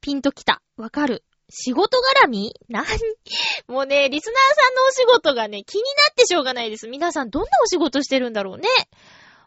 [0.00, 0.62] ピンときた。
[0.78, 1.22] わかる。
[1.50, 2.54] 仕事絡み？
[2.68, 2.86] 何
[3.68, 6.88] もうね、リスナーさんのお仕事がね、気になってしょうがないです。
[6.88, 8.68] 皆さんどんなお仕事してるんだろうね。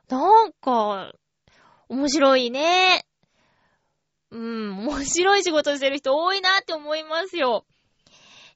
[0.07, 1.11] なんか、
[1.89, 3.06] 面白いね。
[4.31, 7.65] うん、面白い仕事してる人多いなって思いますよ。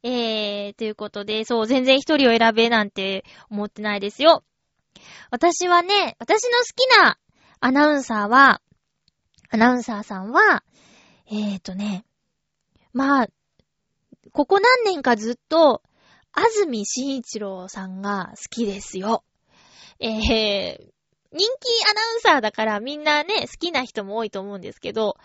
[0.04, 4.44] えー、ということで、そう、全然一人を選べなんて思ってないですよ。
[5.30, 7.18] 私はね、私の好きな
[7.60, 8.62] アナウンサーは、
[9.50, 10.64] アナウンサーさんは、
[11.28, 12.06] えーとね、
[12.94, 13.28] まあ、
[14.34, 15.82] ここ何年かずっと、
[16.34, 19.24] 安住紳一郎さんが好きですよ。
[20.00, 20.92] えー、
[21.34, 25.18] 人気アナウンサーだからみんなね、好きな人も多いと思うんですけど、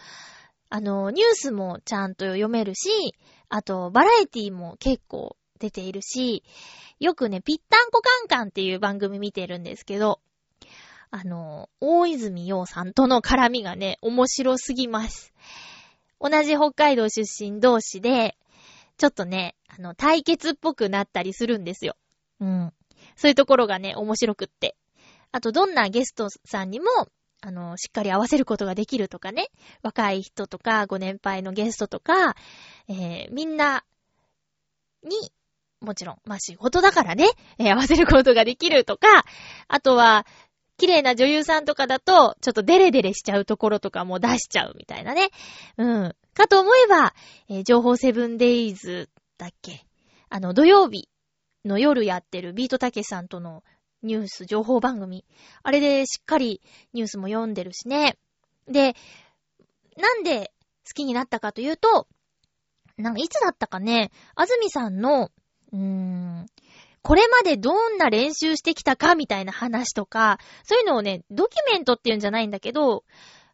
[0.68, 3.14] あの、ニュースもちゃんと読めるし、
[3.48, 6.42] あと、バラエティも結構出ているし、
[6.98, 10.20] よくね、ぴったんこカンカンっていう番組見てるんですけど、
[11.10, 15.32] あの、大泉洋さんとの絡みがね、面白すぎます。
[16.20, 18.36] 同じ北海道出身同士で、
[18.96, 21.96] ちょっとね、あの、対決っぽくなったりするんですよ。
[22.40, 22.72] うん。
[23.14, 24.76] そういうところがね、面白くって。
[25.32, 26.86] あと、どんなゲストさんにも、
[27.46, 29.50] あの、しっかり合わせることができるとかね、
[29.84, 32.34] 若い人とか、ご年配のゲストとか、
[32.88, 33.84] えー、みんな
[35.04, 35.30] に、
[35.80, 37.28] もちろん、まあ、仕事だからね、
[37.58, 39.24] えー、合わせることができるとか、
[39.68, 40.26] あとは、
[40.76, 45.28] 綺麗な女優さんとかだと、ちょっとデレデレしちゃうところとかも出しちゃうみたいなね。
[45.78, 46.16] うん。
[46.34, 47.14] かと思えば、
[47.48, 49.86] えー、情報セブンデイズだっけ？
[50.30, 51.08] あの、土曜日
[51.64, 53.62] の夜やってるビートたけしさんとの
[54.06, 55.24] ニュース、情報番組。
[55.62, 58.16] あれでしっかりニュースも読んでるしね。
[58.66, 58.94] で、
[59.96, 60.52] なんで
[60.86, 62.06] 好きになったかというと、
[62.96, 65.30] なんかいつだったかね、安住さんの、
[65.72, 66.46] うーん、
[67.02, 73.04] これまでどんな練習してきたかみたいな話とか、そういうのをね、ドキュメントっていうんじゃないんだけど、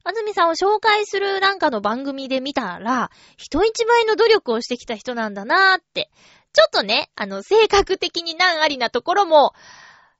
[0.04, 6.10] 安住さんを紹介するなんかの番組で見たら、人一倍の努力をしてきた人なんだなーって。
[6.52, 9.52] ちょっとね、あの、性格的に難ありなところも、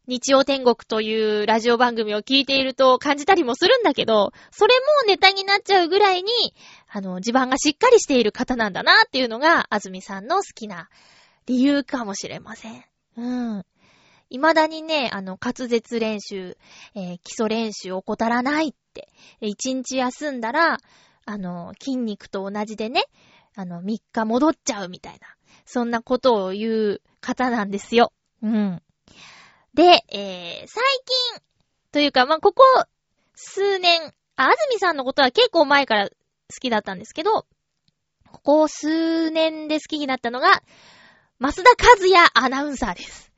[0.09, 6.33] 日曜天国というラジオ番組を聞いていると感じたりもするんだけど、それもネタになっちゃうぐらいに、
[6.91, 10.89] あの、地盤がしっかりしている方なんだなっていうのが、安住さんの好きな
[11.47, 12.85] 理由かもしれません。
[13.17, 13.65] うん。
[14.29, 16.57] 未だにね、あの、滑舌練習、
[16.95, 19.09] えー、基礎練習を怠らないって、
[19.41, 20.79] 一日休んだら、
[21.27, 23.05] あの、筋肉と同じでね、
[23.55, 25.29] あの、3日戻っちゃうみたいな、
[25.65, 28.13] そんなことを言う方なんですよ。
[28.43, 28.83] うん。
[29.75, 30.85] で、えー、最
[31.37, 31.43] 近、
[31.93, 32.63] というか、まあ、ここ、
[33.35, 36.15] 数年、あ、安住さんのことは結構前から好
[36.61, 37.47] きだったんですけど、
[38.31, 40.63] ここ数年で好きになったのが、
[41.41, 43.33] 増田和也アナウンサーです。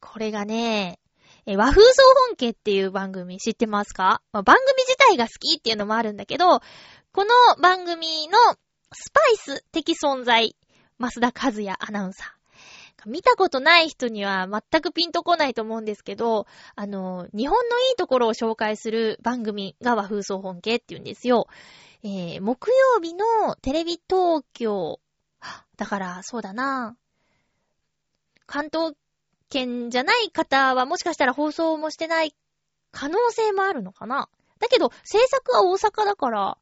[0.00, 1.00] これがね、
[1.46, 6.60] え和風総本家っていう番組知ってますか、まあ、番組自体が好きっていうのもあるんだけど、
[7.12, 7.30] この
[7.62, 8.38] 番組の
[8.92, 10.54] スパイス的存在、
[10.98, 12.37] 増田和也アナウンサー。
[13.06, 21.46] 見たことない人には全くピンとこないと思うんですけど、あの、日本のいいところを紹介する番組が和風総本家って言うんですよ。
[22.02, 25.00] えー、木曜日のテレビ東京、
[25.76, 26.96] だからそうだな
[28.46, 28.94] 関東
[29.50, 32.34] 圏じゃない方はもしかしたら放送もしてない
[32.90, 36.58] 可能性もあるのかなだけど、制作は大阪だから、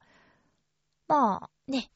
[1.09, 1.90] まあ、ね。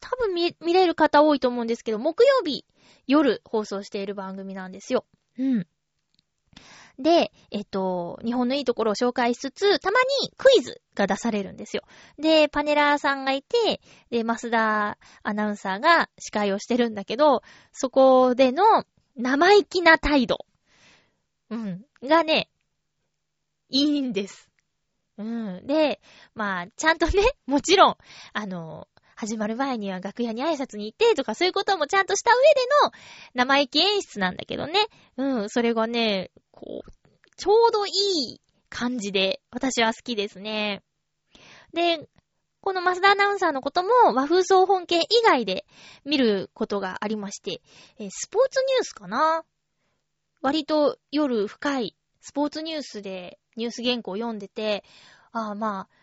[0.00, 2.64] 多分見、見れる方多いと思うんですけど、木曜日
[3.06, 5.04] 夜放送している番組なんですよ。
[5.38, 5.66] うん。
[6.98, 11.84] で、えっと、日本のいいところを紹介しつつ、たまにクイズが出されるんですよ。
[12.18, 17.42] で、パネラーさんがいて、で、増田アナウンサーが司会をしてるんだけど、
[17.72, 18.84] そこでの
[19.16, 20.44] 生意気な態度、
[21.50, 22.50] うん、がね、
[23.70, 24.50] いいんです。
[25.18, 25.66] うん。
[25.66, 26.00] で、
[26.34, 27.96] まあ、ちゃんとね、もちろん、
[28.32, 28.88] あの、
[29.20, 32.92] 始まる前には楽屋に挨拶に行ってとかそういうこともちゃんとした上での
[33.34, 34.86] 生意気演出なんだけどね。
[35.16, 36.90] うん、それがね、こう、
[37.36, 40.84] ちょうどいい感じで私は好きですね。
[41.74, 42.08] で、
[42.60, 45.66] この増田アナウンサーのことも和風総本家以外で
[46.04, 47.60] 見ることがありまして、
[47.98, 49.42] えスポーツニュースかな？
[50.42, 54.84] 割と夜深いスポーツニュースでニュース原稿を読んでて、
[55.32, 55.97] ああまあ、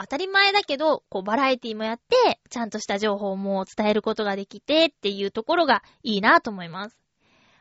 [0.00, 6.96] 当たり前だけど、こうバラエティもやって、ちゃんとした情報も伝えることができてっていうところがいいなと思います。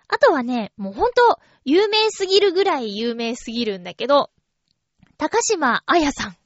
[0.08, 4.32] あとはね、もうほんと、有名すぎるぐらい有名すぎるんだけど、
[5.18, 6.38] 高島彩さん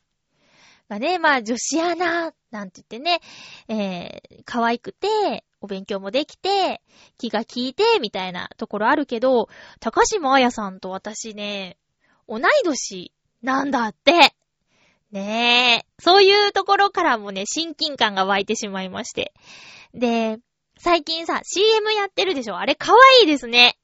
[0.90, 3.22] がね、まあ女子アナなんて言ってね、
[3.68, 6.82] えー、可愛くて、お勉強もできて、
[7.20, 9.48] 気が利いて、みたいなところあるけど、
[9.80, 11.78] 高島彩さんと私ね、
[12.28, 13.14] 同い年
[13.44, 14.34] なんだって。
[15.14, 16.02] ねえ。
[16.02, 19.32] そういうところからもね、親近感が湧いてしまいまして。
[19.94, 20.40] で、
[20.78, 22.58] 最近さ、CM やってるでしょ？
[22.58, 23.78] あれ可愛いですね。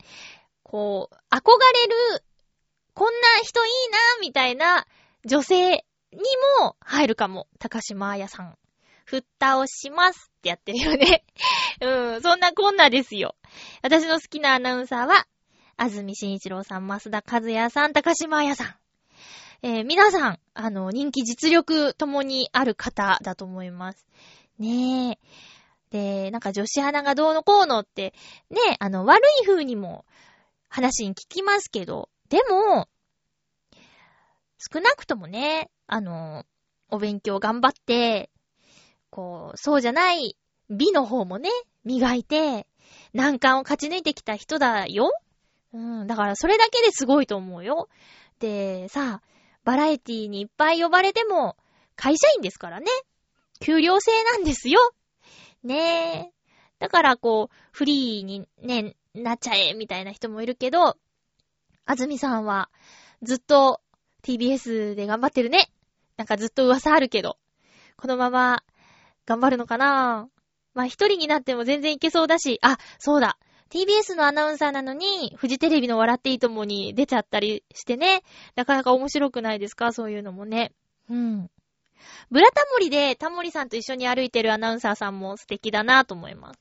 [0.64, 2.24] こう、憧れる、
[2.96, 4.88] こんな人いいな、みたいな
[5.24, 5.84] 女性に
[6.62, 7.48] も入るかも。
[7.60, 8.58] 高島彩さん。
[9.06, 11.24] 蓋をしますってやってるよね。
[11.82, 13.36] うん、そんなこんなですよ。
[13.84, 15.28] 私の好きなアナウンサーは、
[15.78, 18.76] 安住紳一郎さん、増田和也さん、高島彩さん。
[19.62, 24.08] えー、皆さん、あの、人気実力ともにある方だと思います。
[24.58, 25.18] ねえ。
[25.90, 28.14] で、なんか女子アナがどうのこうのって、
[28.50, 30.06] ねえ、あの、悪い風にも
[30.70, 32.88] 話に聞きますけど、でも、
[34.58, 36.46] 少なくともね、あの、
[36.90, 38.30] お勉強頑張って、
[39.10, 40.38] こう、そうじゃない
[40.70, 41.50] 美の方もね、
[41.84, 42.66] 磨いて、
[43.14, 45.12] 難関を勝ち抜いてきた人だよ。
[45.74, 47.90] うん、だからそれだけですごいと思うよ。
[48.40, 49.22] で、さ、
[49.64, 51.58] バラエティにいっぱい呼ばれても、
[51.96, 52.88] 会社員ですからね。
[53.60, 54.80] 給料制なんですよ。
[55.64, 56.34] ねえ。
[56.80, 60.98] だからこう、フリーにね、なっちゃえ、みたいな人もいるけど、
[61.86, 62.70] あずみさんは、
[63.22, 63.82] ずっと
[64.24, 65.70] TBS で頑張ってるね。
[66.18, 67.38] なんかずっと噂あるけど、
[67.98, 68.64] このまま
[69.26, 70.30] 頑張るのかな
[70.74, 73.38] まあ一人になっても全然いけそうだし、あ、そうだ。
[73.70, 78.24] TBS のアナウンサーなのに、フジテレビの笑っていいともに出ちゃったりしてね、
[78.56, 79.94] なかなか面白くないですか？
[79.94, 80.72] そういうのもね。
[81.10, 81.50] うん。
[82.32, 86.60] ブラタモリでタモリさんと一緒に歩いてるアナウンサーさんも素敵だなと思います。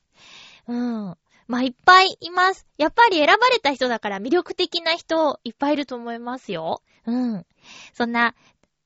[0.67, 1.17] うん。
[1.47, 2.67] まあ、いっぱいいます。
[2.77, 6.83] やっぱり選ばれた人だから魅力的な人いっぱいいると思いますよ。
[7.07, 7.45] うん。
[7.93, 8.35] そんな、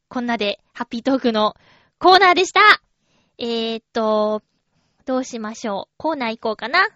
[0.07, 1.55] こんなでハッピートークの
[1.99, 2.61] コーナーでした。
[3.37, 4.41] えー、っと、
[5.05, 5.93] どうしましょう。
[5.97, 6.87] コーナー行こうかな。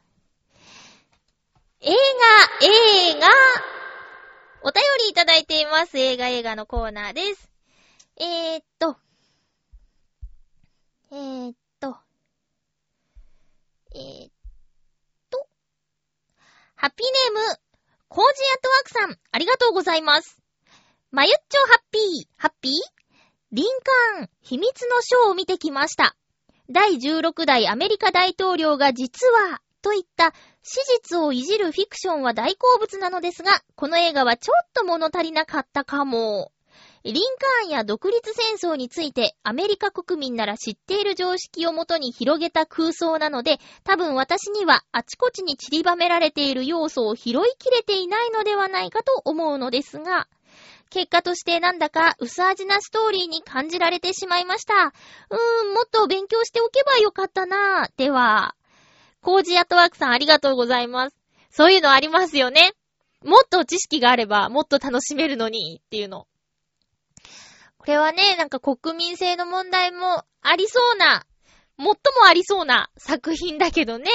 [1.79, 3.27] 映画、映画
[4.63, 5.99] お便りいただいています。
[5.99, 7.51] 映画、映画のコーナーです。
[8.19, 8.97] えー、っと、
[11.11, 11.97] えー、っと、
[13.93, 14.31] えー、っ
[15.29, 15.47] と、
[16.75, 17.59] ハッピーネーム、
[18.07, 20.41] コージアットワークさん、ありがとうございます。
[21.11, 22.73] まゆっちょハッピー、ハッピー？
[23.51, 23.65] リン
[24.15, 26.15] カーン、秘密のショーを見てきました。
[26.71, 30.33] 第16代アメリカ大統領が実は、といった
[30.69, 36.51] 史実をいじるフィクションは大好物なのですが、この映画はちょっと物足りなかったかも。
[37.05, 50.27] リンカーンや独立戦争についてアメリカ国民なら知っている常識をもとに広げた空想なので、多分私にはあちこちに散りばめられている要素を拾いきれていないのではないかと思うのですが、
[50.89, 54.73] 結果としてなんだか薄味なストーリーに感じられてしまいました。
[54.73, 58.56] うーん、もっと勉強しておけばよかったなでは、
[59.21, 61.15] コージアトワークさんありがとうございます。
[61.49, 62.73] そういうのありますよね。
[63.23, 66.27] もっと知識があればもっと楽しめるのにっていうの。
[67.77, 71.25] これはね、なんか国民性の問題もありそうな
[71.79, 71.93] 最も
[72.27, 74.09] ありそうな作品だけどね。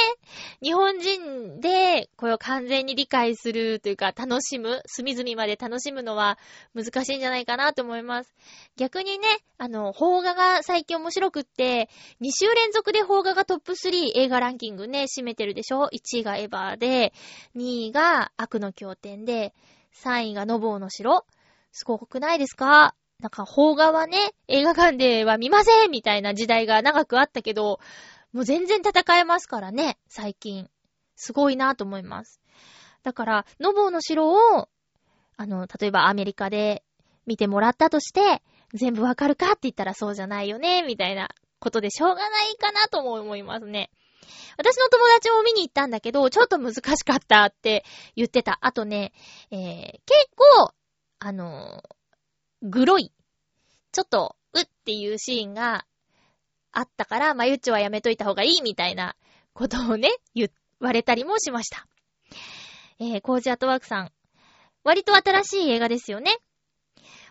[0.60, 6.38] 日本人で、これを完全に理解するというか、楽しむ、隅々まで楽しむのは
[6.74, 8.34] 難しいんじゃないかなと思います。
[8.76, 11.88] 逆にね、あの、邦画が最近面白くって、
[12.20, 17.12] 2週連続で邦画がトップ3映画ランキングね、占めてるでしょ ?1 位がエヴァーで、
[17.54, 19.54] 2位が悪の経典で、
[20.02, 21.24] 3位がノボーの城。
[21.70, 22.94] すごくないですか？
[23.22, 24.18] なんか、邦画はね、
[24.48, 27.78] 映画館では見ませんみたいな時代が長くあったけど、
[28.32, 30.68] もう全然戦えますからね、最近。
[31.14, 32.40] すごいなと思います。
[33.04, 34.68] だから、ノボーの城を、
[35.36, 36.82] あの、例えばアメリカで
[37.24, 38.42] 見てもらったとして、
[38.74, 41.28] 全部わかるかって言ったらそうじゃないよね、みたいな
[41.60, 43.92] ことでしょうがないかなとも思いますね。
[44.58, 47.84] 私の友達も見に行ったんだけど、ちょっと難しかったって
[48.16, 48.58] 言ってた。
[48.62, 49.12] あとね、
[49.52, 50.02] えー、結
[50.34, 50.72] 構、
[51.20, 51.84] あの
[52.62, 53.12] グロい。
[53.92, 55.84] ちょっと、うっていうシーンが
[56.70, 59.16] あったから、まゆっちょはやめといた方がいいみたいな
[59.52, 60.50] ことをね、言
[60.80, 61.86] われたりもしました。
[62.98, 64.12] えー、コージアットワークさん。
[64.84, 66.38] 割と新しい映画ですよね。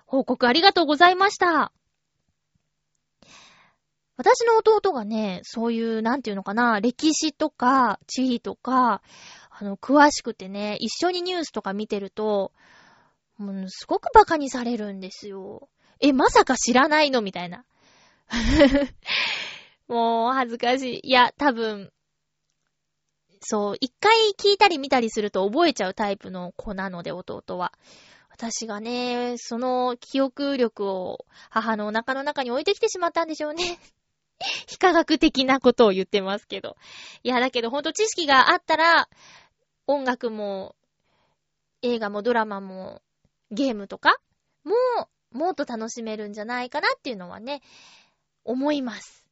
[0.05, 1.71] 報告ありがとうございました。
[4.17, 9.01] 私の弟がね、そういう、なんていうのかな、歴史とか、地理とか、
[9.49, 12.51] あの、詳しくてね、一緒にニュースとか見てると、
[13.41, 15.69] もうすごく馬鹿にされるんですよ。
[15.99, 17.21] え、まさか知らないの？
[17.21, 17.65] みたいな。
[19.87, 20.99] もう、恥ずかしい。
[21.03, 21.91] いや、多分、
[23.41, 27.73] そう、一回聞いたり見たりすると覚えちゃうタイプの子なので、弟は。
[28.29, 33.79] 私がね、その記憶力を母のお腹の中に置いてきてしまったんでしょうね。
[34.67, 36.75] 非科学的なことを言ってますけど。
[37.23, 39.09] いや、だけどほんと知識があったら、
[39.87, 40.75] 音楽も、
[41.81, 43.01] 映画もドラマも、
[43.51, 44.15] ゲームとか
[44.63, 44.73] も、
[45.31, 47.61] もっと楽しめるんじゃないかなっていうのはね、
[48.43, 49.25] 思います。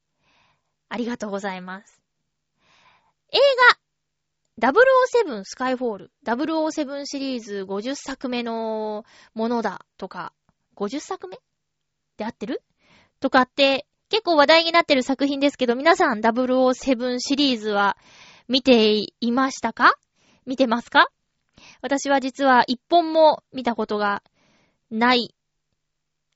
[0.87, 2.01] ありがとうございます。
[3.31, 3.37] 映
[4.61, 10.33] 画、007スカイフォール、007シリーズ50作目のものだとか、
[10.75, 11.37] 50作目？
[12.17, 12.61] で合ってる？
[13.19, 17.97] とかって結構話題になってる作品ですけど、皆さん007シリーズは
[18.47, 19.93] 見ていましたか？
[20.45, 21.07] 見てますか？
[21.81, 24.23] 私は実は一本も見たことが
[24.91, 25.33] ない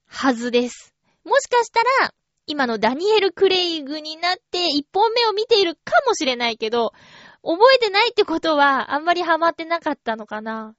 [0.05, 0.93] はずです。
[1.23, 2.13] もしかしたら、
[2.45, 6.93] 今のダニエル・クレイグになって一本目を見ているかもしれないけど、
[7.41, 10.75] 覚えてないってことはあんまりハマってなかったのかな。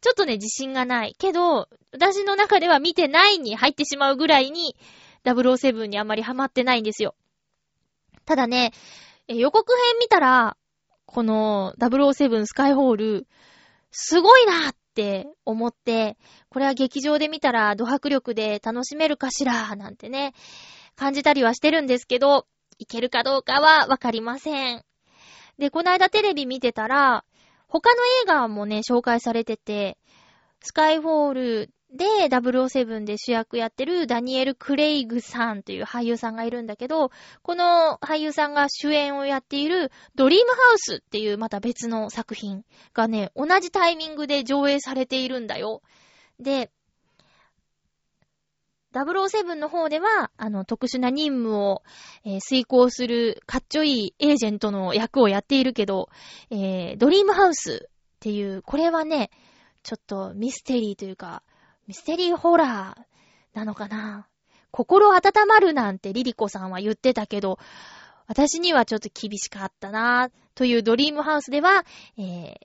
[0.00, 1.16] ちょっとね、自信がない。
[1.18, 4.76] けど、私の中では見てないに入ってしまうぐらいに、
[5.24, 7.14] 007にあんまりハマってないんですよ。
[8.24, 8.72] ただね、
[9.26, 10.56] 予告編見たら、
[11.06, 13.26] この007スカイホール、
[13.90, 16.16] すごいなって思って、
[16.48, 20.34] これは劇場で見たらド迫力で楽しめるかしら、なんてね、
[20.96, 22.46] 感じたりはしてるんですけど、
[22.78, 24.84] いけるかどうかはわかりません。
[25.58, 27.24] で、この間テレビ見てたら、
[27.68, 29.98] 他の映画もね、紹介されてて、
[30.60, 37.10] スカイフォールで、007で主役やってるダニエル・クレイグさんという俳優さんがいるんだけど、
[37.42, 45.80] この俳優さんが主演をやっているドリームハウスっていうまた別の作品がね、同じタイミングで上映されているんだよ。
[46.38, 46.70] で、
[48.92, 51.82] 007の方では、あの、特殊な任務を、
[52.24, 56.08] えー、遂行する、かっちょいいエージェントの役をやっているけど、
[56.50, 59.30] えー、ドリームハウスっていう、これはね、
[59.82, 61.42] ちょっとミステリーというか、
[61.88, 64.28] ミステリーホラーなのかな？
[64.70, 67.58] 心温まるなんてリリコさんは言ってたけど、
[68.26, 71.86] 私にはちょっと厳しかったなというドリームハウスでは、
[72.18, 72.56] えー、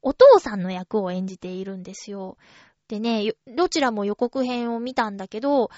[0.00, 2.38] お父さんの役を演じているんですよ。
[2.88, 5.68] でね、どちらも予告編を見たんだけど、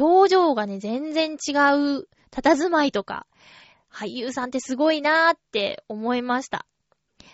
[0.00, 1.52] 表情がね、全然違
[1.96, 3.28] う、佇まいとか、
[3.88, 6.66] 俳優さんってすごいなーって思いました。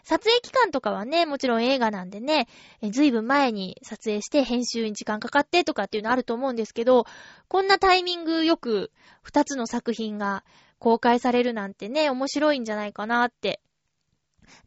[0.04, 2.46] 撮影期間とかはね、もちろん映画なんでね、
[2.82, 7.06] えずいぶん前に撮影して編集に時間かかってとかっていうのあると思うんですけど、
[7.48, 8.92] こんなタイミングよく
[9.22, 10.44] 二つの作品が
[10.78, 13.60] 公開されるなんてね、面白いんじゃないかなって。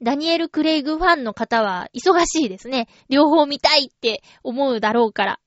[0.01, 2.87] ダニエル・クレイグファンの方は忙しいですね。
[3.09, 5.39] 両方見たいって思うだろうから。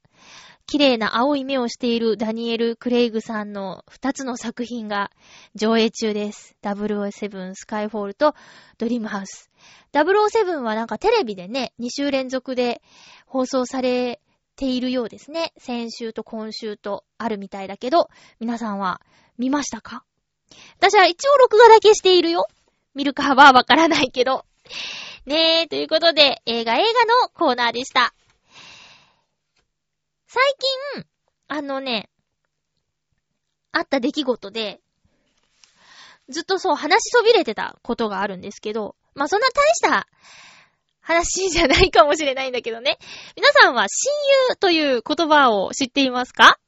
[0.71, 5.11] 綺麗な青い目をしているダニエル・クレイグさんの二つの作品が
[5.57, 6.55] 上映中です。
[6.62, 8.37] 007スカイフォールと
[8.79, 9.51] ドリームハウス。
[9.93, 12.83] 007はなんかテレビでね、2週連続で
[13.27, 14.21] 放送され
[14.55, 15.53] ているようですね。
[15.59, 18.09] 先週と今週とあるみたいだけど、
[18.39, 19.01] 皆さんは
[19.39, 20.05] 見ましたか？
[20.79, 22.47] 私は一応録画だけしているよ。
[22.95, 24.45] 見るかはわからないけど。
[25.27, 26.85] ねえ、ということで、映画映画
[27.25, 28.14] のコーナーでした。
[30.33, 30.41] 最
[30.95, 31.05] 近、
[31.49, 32.09] あのね、
[33.72, 34.81] あった出来事で、
[36.28, 40.07] ずっとそう話しそびれてたことがあるんですけど、まあ、そんな大した
[41.01, 42.99] 話じゃないかもしれないんだけどね。
[43.35, 44.12] 皆さんは親
[44.51, 46.61] 友という言葉を知っていますか？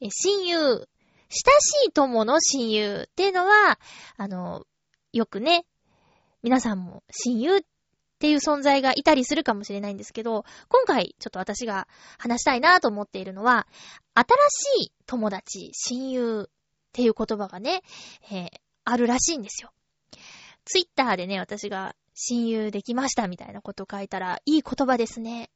[0.00, 0.86] 親友、親
[1.28, 3.78] しい友の親友っていうのは、
[4.16, 4.64] あの、
[5.12, 5.66] よくね、
[6.42, 7.60] 皆さんも親友っ
[8.24, 13.66] っていう存在がいたりするかもしれないんですけど、今回ちょっと私が話したいなと思っているのは、
[14.14, 16.50] 新しい友達、親友っ
[16.94, 17.82] ていう言葉がね、
[18.32, 18.48] えー、
[18.84, 19.72] あるらしいんですよ。
[20.64, 25.50] ツイッターでね、私が親友できましたみたいなこと書いたら、いい言葉ですね。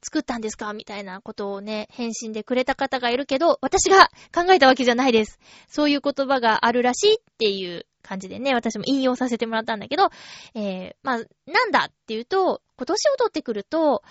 [0.00, 0.72] 作ったんですか？
[0.72, 5.38] みたいなことをね、返信でくれた方がいるけど、私が考えたわけじゃないです。
[5.68, 10.08] そういう言葉があるらしいっていう感じでね、私も引用させてもらったんだけど、
[10.54, 11.16] えー、まあ、
[11.50, 14.02] なんだっていうと、今年を取ってくると、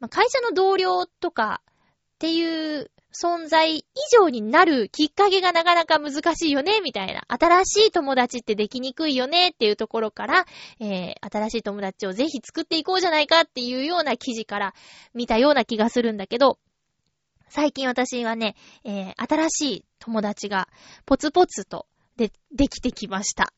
[0.00, 7.22] まあ、会社の同僚とかっていう存在以上になるきっかけがなかなか難しいよね、みたいな。
[7.28, 10.46] 新しい友達ってできにくいよねっていうところから、
[10.80, 14.74] えー、新しい友達をぜひ作っていこうじゃないかっていうような記事から
[15.14, 16.58] 見たような気がするんだけど、
[17.48, 20.68] 最近私はね、えー、新しい友達が
[21.06, 21.86] ポツポツと
[22.16, 23.52] で、できてきました。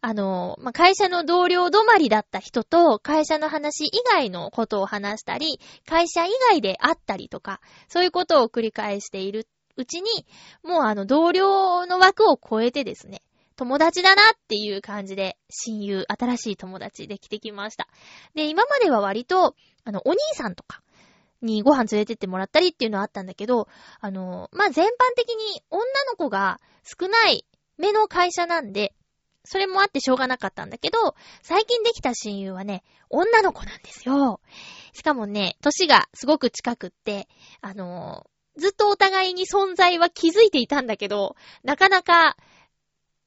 [0.00, 9.46] あの、まあ、会社の同僚止まりだった人と、会社の話以外のことを話したり、会社以外で会ったりとか、そういうことを繰り返している
[9.76, 10.26] うちに、
[10.62, 13.22] もうあの同僚の枠を超えてですね、
[13.56, 17.88] 友達だなっていう感じで、親友、新しい友達できてきました。
[18.34, 20.80] で、今までは割と、あの、お兄さんとか
[21.42, 23.68] にご飯連れてってもらったりっていうのはあったんだけど、
[24.00, 27.44] あの、まあ、全般的に女の子が少ない
[27.80, 28.94] 目の会社なんで、
[29.44, 34.40] それもあってしょうがなかったんだけど、最近できた親友はね、女の子なんですよ。
[34.92, 37.26] しかもね、歳がすごく近くって、
[37.62, 38.26] あの
[38.56, 42.36] ずっとお互いに存在は気づいていたんだけど、なかなか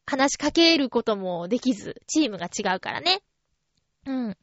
[0.06, 3.24] 話しかけることもできず、チームが違うからね。
[4.06, 4.32] うん。
[4.32, 4.36] っ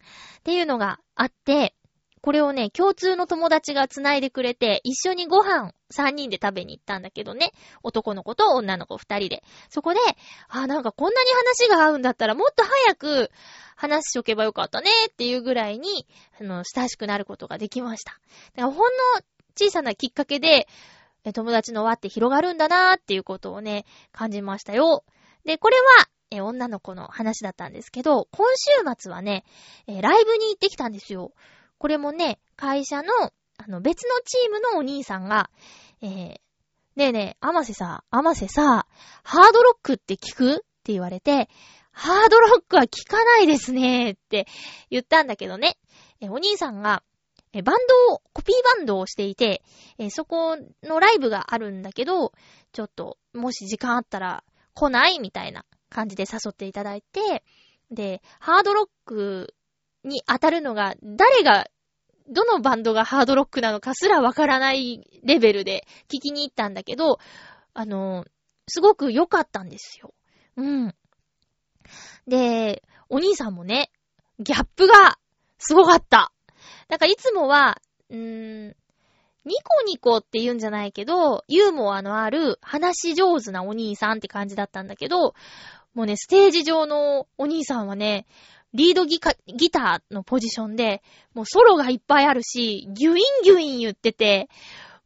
[0.42, 1.74] ていうのがあって、
[2.22, 7.52] これをね、共通の友達が繋いでくれて、一緒にご飯3人で食べに行ったんだけどね。
[7.82, 9.42] 男の子と女の子2人で。
[9.70, 10.00] そこで、
[10.48, 13.30] あ、なんかこんなに話が合うんだったらもっと早く
[13.74, 16.06] 話しとけばよかったねっていうぐらいに、
[16.38, 18.12] あの、親しくなることができました。
[18.54, 18.82] だからほんの
[19.56, 20.68] 小さなきっかけで、
[21.32, 25.04] 友達の輪って広がるんだなーっていうことをね、感じましたよ。
[25.44, 29.44] で、これは、え、女の子の話だったんですけど、今週末はね、
[29.86, 31.32] え、ライブに行ってきたんですよ。
[31.80, 33.10] これもね、会社の、
[33.56, 35.50] あの、別のチームのお兄さんが、
[36.02, 36.38] えー、ね
[36.96, 38.86] えねえ、あませさ、あませさ、
[39.24, 40.52] ハードロックって聞く？
[40.56, 41.48] って言われて、
[41.90, 44.46] ハードロックは聞かないですねって
[44.90, 45.78] 言ったんだけどね。
[46.20, 47.02] え、お兄さんが、
[47.54, 47.76] え、バン
[48.08, 49.62] ドを、コピーバンドをしていて、
[49.96, 52.32] え、そこのライブがあるんだけど、
[52.72, 57.42] ちょっと、もし時間あったら、来ないみたいな感じで誘っていただいて、
[57.90, 59.54] で、ハードロック
[60.05, 61.68] に当たるのが、誰が、
[62.28, 67.18] どのバンドがハードロックなのかすらわからないレベルで聞きに行ったんだけど、
[67.74, 68.24] あの、
[68.68, 70.14] すごく良かったんですよ。
[70.57, 70.94] うん。
[72.28, 73.90] で、お兄さんもね、
[74.38, 75.18] ギャップが
[75.59, 76.32] すごかった。
[76.88, 77.80] だからいつもは、
[78.11, 78.76] うーん、
[79.44, 85.34] ニコニコって言うんじゃないけど、ユーモアのある、話上手なお兄さんって感じだったんだけど、
[85.94, 88.26] もうね、ステージ上のお兄さんはね、
[88.74, 91.02] リードギギターのポジションで、
[91.34, 94.48] もうソロがいっぱいあるし、ギュインギュイン言ってて、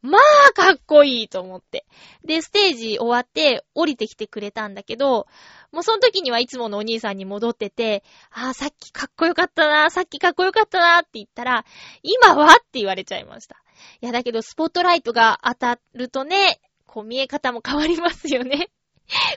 [0.05, 1.85] まあ、かっこいいと思って。
[2.23, 5.25] で、ステージ終わって降りてきてくれたんだけど、
[5.71, 11.65] もうその時にはいつものお兄さんに戻ってて、ああ、さっきかっこよかったな、さっきかっこよかったなって言ったら、
[12.03, 13.55] 今はって言われちゃいました。
[13.99, 18.69] いや、だけどスポットライトが当たるとね、こう見え方も変わりますよね。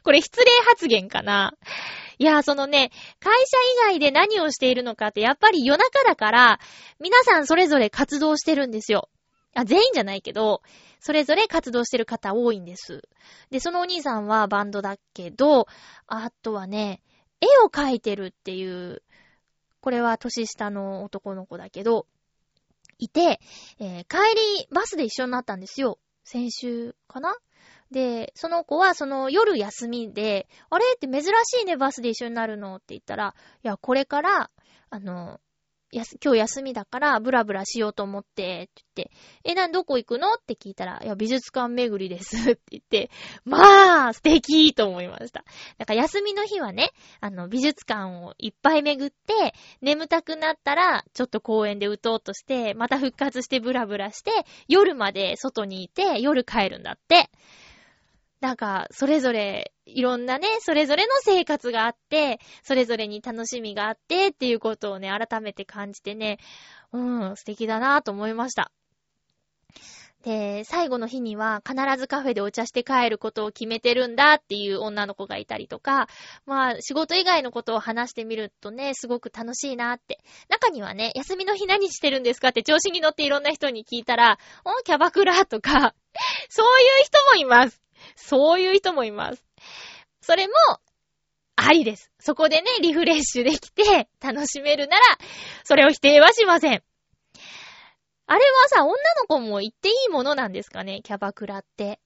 [0.02, 1.54] これ失礼発言かな
[2.18, 2.90] いや、そのね、
[3.20, 6.60] 会社以外で何をしているのかってやっぱり夜中だから、
[7.00, 9.08] 皆さんそれぞれ活動してるんですよ。
[9.54, 10.62] あ、全員じゃないけど、
[11.00, 13.02] それぞれ活動してる方多いんです。
[13.50, 15.68] で、そのお兄さんはバンドだけど、
[16.06, 17.02] あとはね、
[17.40, 19.02] 絵を描いてるっていう、
[19.80, 22.06] これは年下の男の子だけど、
[22.98, 23.40] いて、
[23.78, 25.98] えー、帰りバスで一緒になったんですよ。
[26.24, 27.36] 先週かな？
[27.90, 33.34] で、その子はその夜休みで、あれって珍しいね、バスで一緒になるのって言ったら、
[33.64, 34.50] いや、これから、
[34.90, 35.40] あの、
[35.90, 39.12] やす、今日休みだから、ブラブラしようと思って、って言って、
[39.42, 40.34] え、なんどこ行くの？
[40.34, 43.10] って聞いたら、いや、美術館巡りですって言って、
[43.46, 45.44] まあ、素敵と思いました。
[45.78, 54.30] だから休みの日はね、あの、美術館をいっぱい巡って、眠たくなったら、ちょっと公園で打とうとして、また復活してブラブラして、
[54.68, 57.30] 夜まで外にいて、夜帰るんだって。
[58.40, 66.38] なんか、それぞれ、いろんなね、それぞれの生活があって、それぞれに楽しみがあってっていうことをね、改めて感じてね、
[66.92, 66.98] う
[67.32, 68.70] ん、素敵だなぁと思いました。
[70.22, 76.08] で、最後の日には必ずカフェでお茶して帰ることを決めてるんだっていう女の子がいたりとか、
[76.44, 80.18] まあ仕事以外のことを話してみるとね、すごく楽しいなって。
[80.48, 85.94] 中にはね、休みの日何してるんですかって調子に乗っていろんな人に聞いたら、おキャバクラとか、
[86.48, 87.87] そういう人もいます。
[88.16, 89.44] そういう人もいます。
[90.20, 90.54] それも、
[91.56, 92.12] ありです。
[92.20, 95.02] そこでね、リフレッシュできて、楽しめるなら、
[95.64, 96.82] それを否定はしません。
[98.26, 101.98] あれはさ、女の子も行っていいものなんですかね、キャバクラって。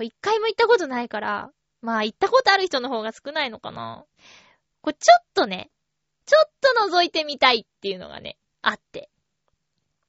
[0.00, 1.50] 一回も行ったことないから、
[1.82, 4.04] まあ行ったことある人の方が少ないのかな。
[4.80, 5.70] これちょっとね、
[6.26, 9.10] ちょっと覗いてみたいっていうのがね、あって。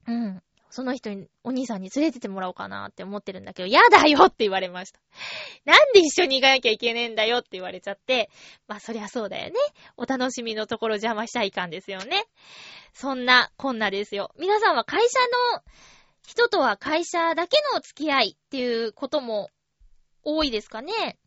[0.06, 0.42] うん。
[0.70, 5.00] その人に、お兄さんに連れててもらおうかなって思ってるんだけど、やだよって言われました。
[5.64, 8.30] なんで一緒に行かなきゃいけねえんだよって言われちゃって、
[8.68, 9.54] まあそりゃそうだよね。
[9.96, 12.24] お楽しみのところ邪魔しちゃいかんですよね。
[12.94, 14.32] そんな、こんなですよ。
[14.38, 15.18] 皆さんは会社
[15.56, 15.62] の
[16.26, 19.50] 人とは会社だけの付き合いっていうことも
[20.22, 21.18] 多いですかね。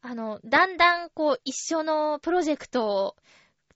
[0.00, 3.16] あの、だんだんこう一緒のプロジェクトを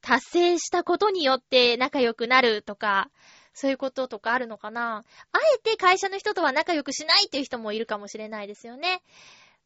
[0.00, 3.10] 達成したことによって仲良くなるとか、
[3.54, 5.04] そういうこととかあるのかな？
[5.32, 9.02] あえて会社の人とは仲良くしないっていう人もいるかもしれないですよね。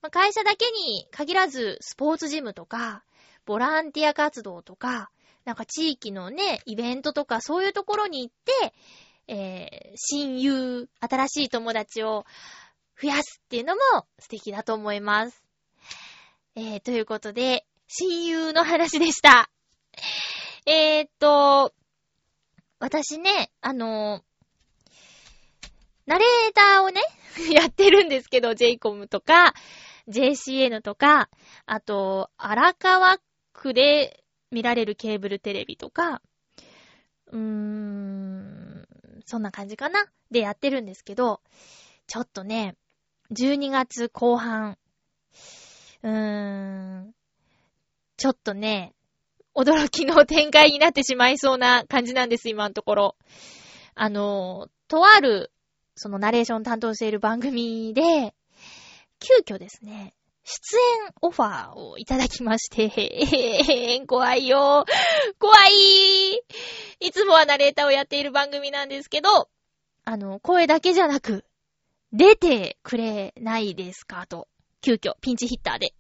[0.03, 3.03] まあ、会社だけに限らず、スポーツジムとか、
[3.47, 5.11] ボランティア活動とか、
[5.45, 8.75] なんか地域のね、イベントとかそういうところに行って、
[9.27, 12.27] えー、親友、新しい友達を
[13.01, 13.81] 増やすっていうのも
[14.19, 15.43] 素敵だと思います。
[16.55, 19.51] えー、ということで、親友の話でした。
[20.67, 21.73] えー、っと、
[22.79, 24.23] 私ね、あの
[26.09, 27.03] ナレーターをね、
[27.53, 29.53] やってるんですけど、JCOM とか、
[30.09, 31.29] JCN とか、
[31.67, 33.19] あと、荒川
[33.53, 36.23] 区で見られるケーブルテレビとか、
[37.27, 38.89] うーん、
[39.27, 40.07] そんな感じかな。
[40.31, 41.43] でやってるんですけど、
[42.07, 42.77] ちょっとね、
[43.33, 44.79] 12月後半、
[46.03, 47.15] うーん、
[48.17, 48.95] ちょっとね、
[49.59, 53.17] 驚きの展開になってしまいそうな感じなんです、今のところ。
[53.97, 55.51] あの、とある、
[55.97, 58.35] そのナレーション担当している番組で、
[59.19, 63.03] 急遽ですね、出演オファーをいただきまして、へ
[63.99, 64.85] へ怖いよ。
[65.41, 66.37] 怖い
[67.01, 69.49] いつもはナレーターをやっている番組なんですけど、
[70.05, 71.45] あの、声だけじゃなく、
[72.13, 74.47] 出てくれないですかと、
[74.83, 75.89] 急遽、ピンチヒッターで。
[75.89, 75.93] っ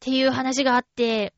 [0.00, 1.34] ていう話があって、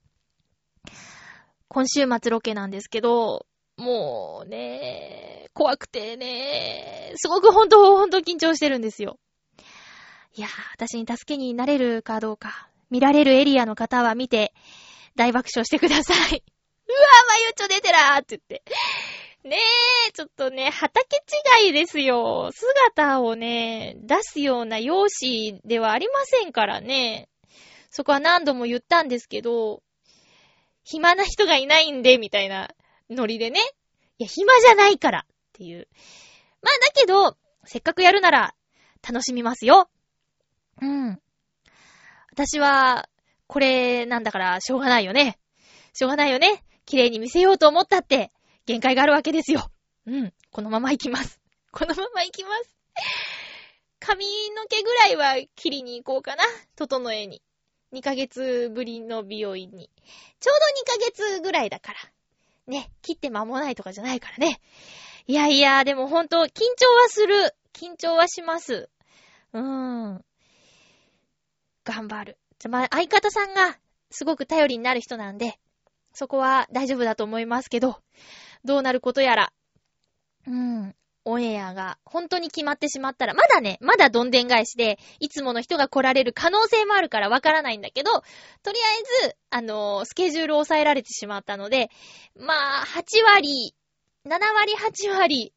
[1.75, 3.47] 今週末ロケなんですけど、
[3.79, 9.19] もうね、怖くてね、すごく本当、本当緊張してるんですよ。
[10.37, 14.55] いやー、私に助けになれるかどうか、見られるエリアの方は見て、
[15.17, 16.45] 大爆笑してください。
[16.87, 18.63] うわー、まゆちょ出てらーって言って。
[19.43, 19.59] ね
[20.09, 21.17] え、ちょっとね、畑
[21.65, 22.51] 違いですよ。
[22.53, 27.29] 姿をね、出すような容姿ではありませんからね。
[27.91, 29.83] そこは何度も言ったんですけど、
[30.85, 32.71] 暇な人がいないんで、みたいな
[33.11, 33.61] ノリでね。
[34.19, 35.89] いや、暇じゃないからっていう。
[36.63, 38.55] まあ、だけど、せっかくやるなら、
[39.07, 39.91] 楽しみますよ。
[40.81, 41.21] うん。
[42.33, 43.09] 私は、
[43.47, 45.39] これなんだから、しょうがないよね。
[45.93, 46.65] しょうがないよね。
[46.87, 48.33] 綺麗に見せようと思ったって、
[48.67, 49.71] 限界があるわけですよ。
[50.07, 50.33] うん。
[50.51, 51.41] このまま行きます。
[51.71, 52.77] このまま行きます。
[54.01, 56.45] 髪の毛ぐらいは切りに行こうかな。
[56.77, 57.43] 整えに。
[57.95, 59.89] 2ヶ月ぶりの美容院に。
[60.41, 61.99] ちょうど2ヶ月ぐらいだから。
[62.67, 64.61] ね、切って間もないとかじゃないからね。
[65.27, 67.55] いやいや、でもほんと、緊張はする。
[67.73, 68.91] 緊張はします。
[69.53, 70.25] うーん。
[71.85, 72.39] 頑張る。
[72.59, 73.79] じゃまあ、相方さんが、
[74.11, 75.59] すごく頼りになる人なんで、
[76.13, 78.01] そこは大丈夫だと思いますけど、
[78.65, 79.53] どうなることやら。
[80.47, 80.97] うーん。
[81.25, 88.11] オンエアが本当に決まってしまったら、まだね、まだどんでん返しで、いつもの人が来られる可能性もあるからわからないんだけど、
[88.63, 88.79] とり
[89.23, 91.91] あえず、あのー、スケジュールを抑えられてしまったので、
[92.37, 93.75] まあ、8割、
[94.27, 95.55] 7割、8割、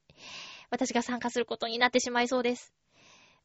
[0.70, 2.74] 私が参加することになってしまいそうです。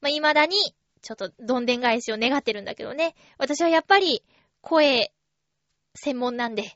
[0.00, 0.56] まあ、未だに、
[1.02, 3.14] ちょっとどんでん返しを願ってるんだけどね。
[3.38, 4.22] 私はやっぱり、
[4.60, 5.12] 声、
[5.94, 6.68] 専門なんで、っ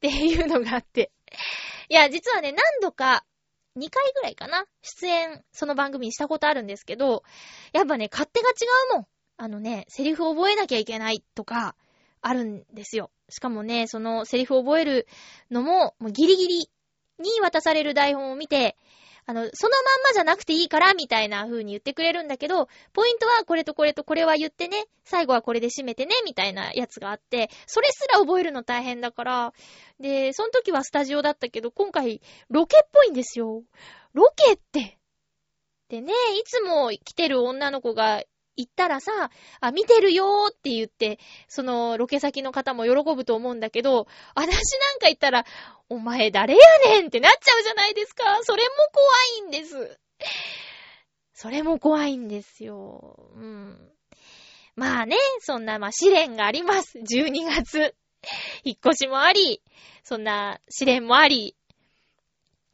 [0.00, 1.10] ていうのがあって。
[1.88, 3.24] いや、実はね、何度か、
[3.76, 7.22] 2回ぐらいかな出演、その番組にしたことあるんですけど、
[7.72, 8.52] やっぱね、勝手が違
[8.92, 9.06] うもん。
[9.38, 11.74] あのね、セリフ覚えなきゃいけないとか、
[12.20, 13.10] あるんですよ。
[13.28, 15.08] しかもね、そのセリフ覚える
[15.50, 16.70] のも、もうギリギリ
[17.18, 18.76] に渡される台本を見て、
[19.24, 29.54] あの、そのまんまじゃなくていいから、みたいな風に言ってくれるんだけど、ポイントはこれとこれとこれは言ってね、最後はこれで締めてね、みたいなやつがあって、それすら覚えるの大変だから、
[30.00, 32.20] で、その時はスタジオだったけど、今回、
[32.50, 33.62] ロケっぽいんですよ。
[34.12, 34.98] ロケって。
[35.88, 38.22] でね、いつも来てる女の子が
[38.56, 39.30] 行ったらさ、
[39.60, 45.44] あ、見てるよーって言って、そのロケ先の方も喜ぶと思うんだけど、私なんか言ったら、
[45.88, 48.24] お前誰やねんってなっちゃうじゃないですか。
[48.42, 49.98] それも怖いんです。
[51.34, 53.30] それも怖いんですよ。
[53.34, 53.92] うん。
[54.76, 56.98] まあね、そんな、まあ試練があります。
[56.98, 57.94] 12月。
[58.62, 59.62] 引っ越しもあり、
[60.04, 61.56] そんな試練もあり、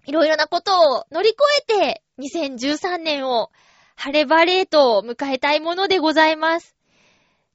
[0.06, 3.50] いろいろなことを乗り越えて、2013年を
[4.00, 6.76] 晴れ晴れと迎えたいものでございます。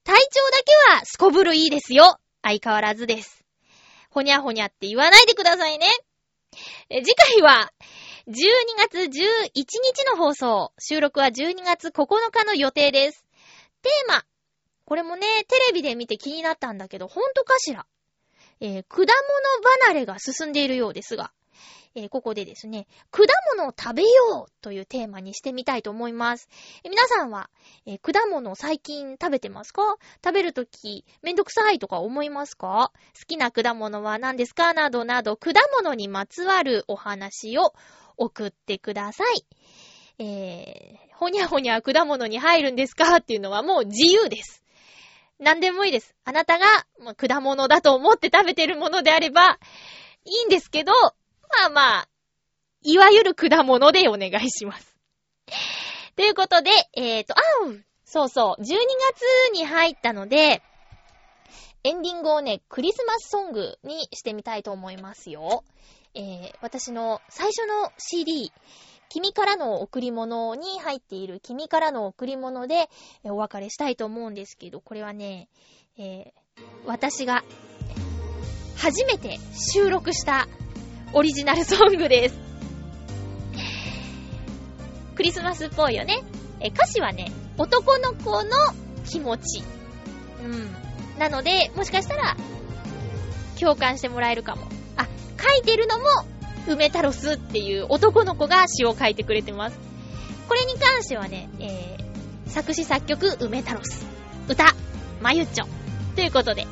[0.04, 0.58] 体調だ
[0.98, 2.20] けはすこぶるいいですよ。
[2.42, 3.46] 相変わらずです。
[4.10, 5.88] ほにゃほにゃって言わないでくださいね。
[6.90, 7.72] 次回は、
[8.28, 8.34] 12
[8.78, 9.72] 月11日
[10.06, 10.74] の放送。
[10.80, 13.26] 収録は12月9日の予定です。
[13.82, 14.26] テーマ。
[14.84, 17.86] これもね、テレビで見て気になったんだけど、ほんとかしら？
[18.60, 19.08] えー、果物
[19.88, 21.32] 離れが進んでいるようですが、
[21.96, 23.24] えー、ここでですね、果
[23.56, 26.50] 物を食べようというテーマにしてみたいと思います。
[26.84, 27.52] えー、皆さんは、
[27.86, 29.98] えー、果物を最近食べてますか？
[30.24, 32.92] 食べるとき、めんどくさいとか思いますか？
[33.16, 34.74] 好きな果物は何ですか？
[34.74, 37.74] などなど、果物にまつわるお話を
[38.18, 39.46] 送ってください。
[40.18, 43.18] えー、ほにゃほにゃ果物に入るんですか？
[43.18, 44.64] っていうのはもう自由です。
[45.38, 46.16] 何でもいいです。
[46.24, 46.66] あなたが、
[47.00, 49.60] まあ、果物だと思って食べてるものであれば、
[50.26, 50.94] いいんですけど、
[51.62, 52.08] まあまあ、
[52.84, 54.96] いわゆる果物でお願いします。
[56.16, 58.76] ということで、えーと、あんそうそう、12月
[59.54, 60.62] に入ったので、
[61.84, 65.64] エンディングをね、クリスマスソングにしてみたいと思いますよ。
[66.14, 68.52] えー、私の最初の CD、
[69.10, 72.90] 君からの贈り物に入っている君からの贈り物で
[73.24, 75.50] お別れしたいと思うんですけど、これはね、
[75.98, 77.44] えー、私が
[78.78, 79.40] 初めて
[79.74, 80.48] 収録した
[81.16, 82.36] オリジナルソングです。
[85.14, 86.24] クリスマスっぽいよね。
[86.60, 88.50] え、歌詞はね、男の子の
[89.06, 89.64] 気持ち。
[90.44, 90.76] うん。
[91.20, 92.36] なので、もしかしたら、
[93.60, 94.64] 共感してもらえるかも。
[94.98, 95.06] あ、
[95.40, 96.06] 書いてるのも、
[96.68, 99.78] 梅太郎スっていう男の子が詩を書いてくれてます。
[100.50, 104.04] これに関してはね、えー、作詞作曲、梅太郎ス。
[104.50, 104.66] 歌、
[105.22, 105.66] まゆっちょ。
[106.16, 106.66] ということで、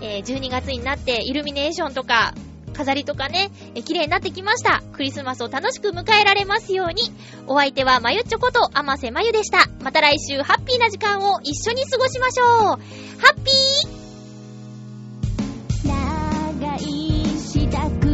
[0.00, 2.34] えー、12月になってイルミネーションとか、
[2.72, 3.50] 飾りとかね、
[3.84, 4.82] 綺麗になってきました。
[4.92, 7.02] クリスマスを楽しく迎えられますように。
[7.46, 9.68] お相手はまゆちょことあませまゆでした。
[9.82, 12.48] また来週ハッピーな時間を一緒に過ごしましょう。
[12.48, 12.76] ハ
[13.34, 14.00] ッピー
[16.60, 18.09] 長い支度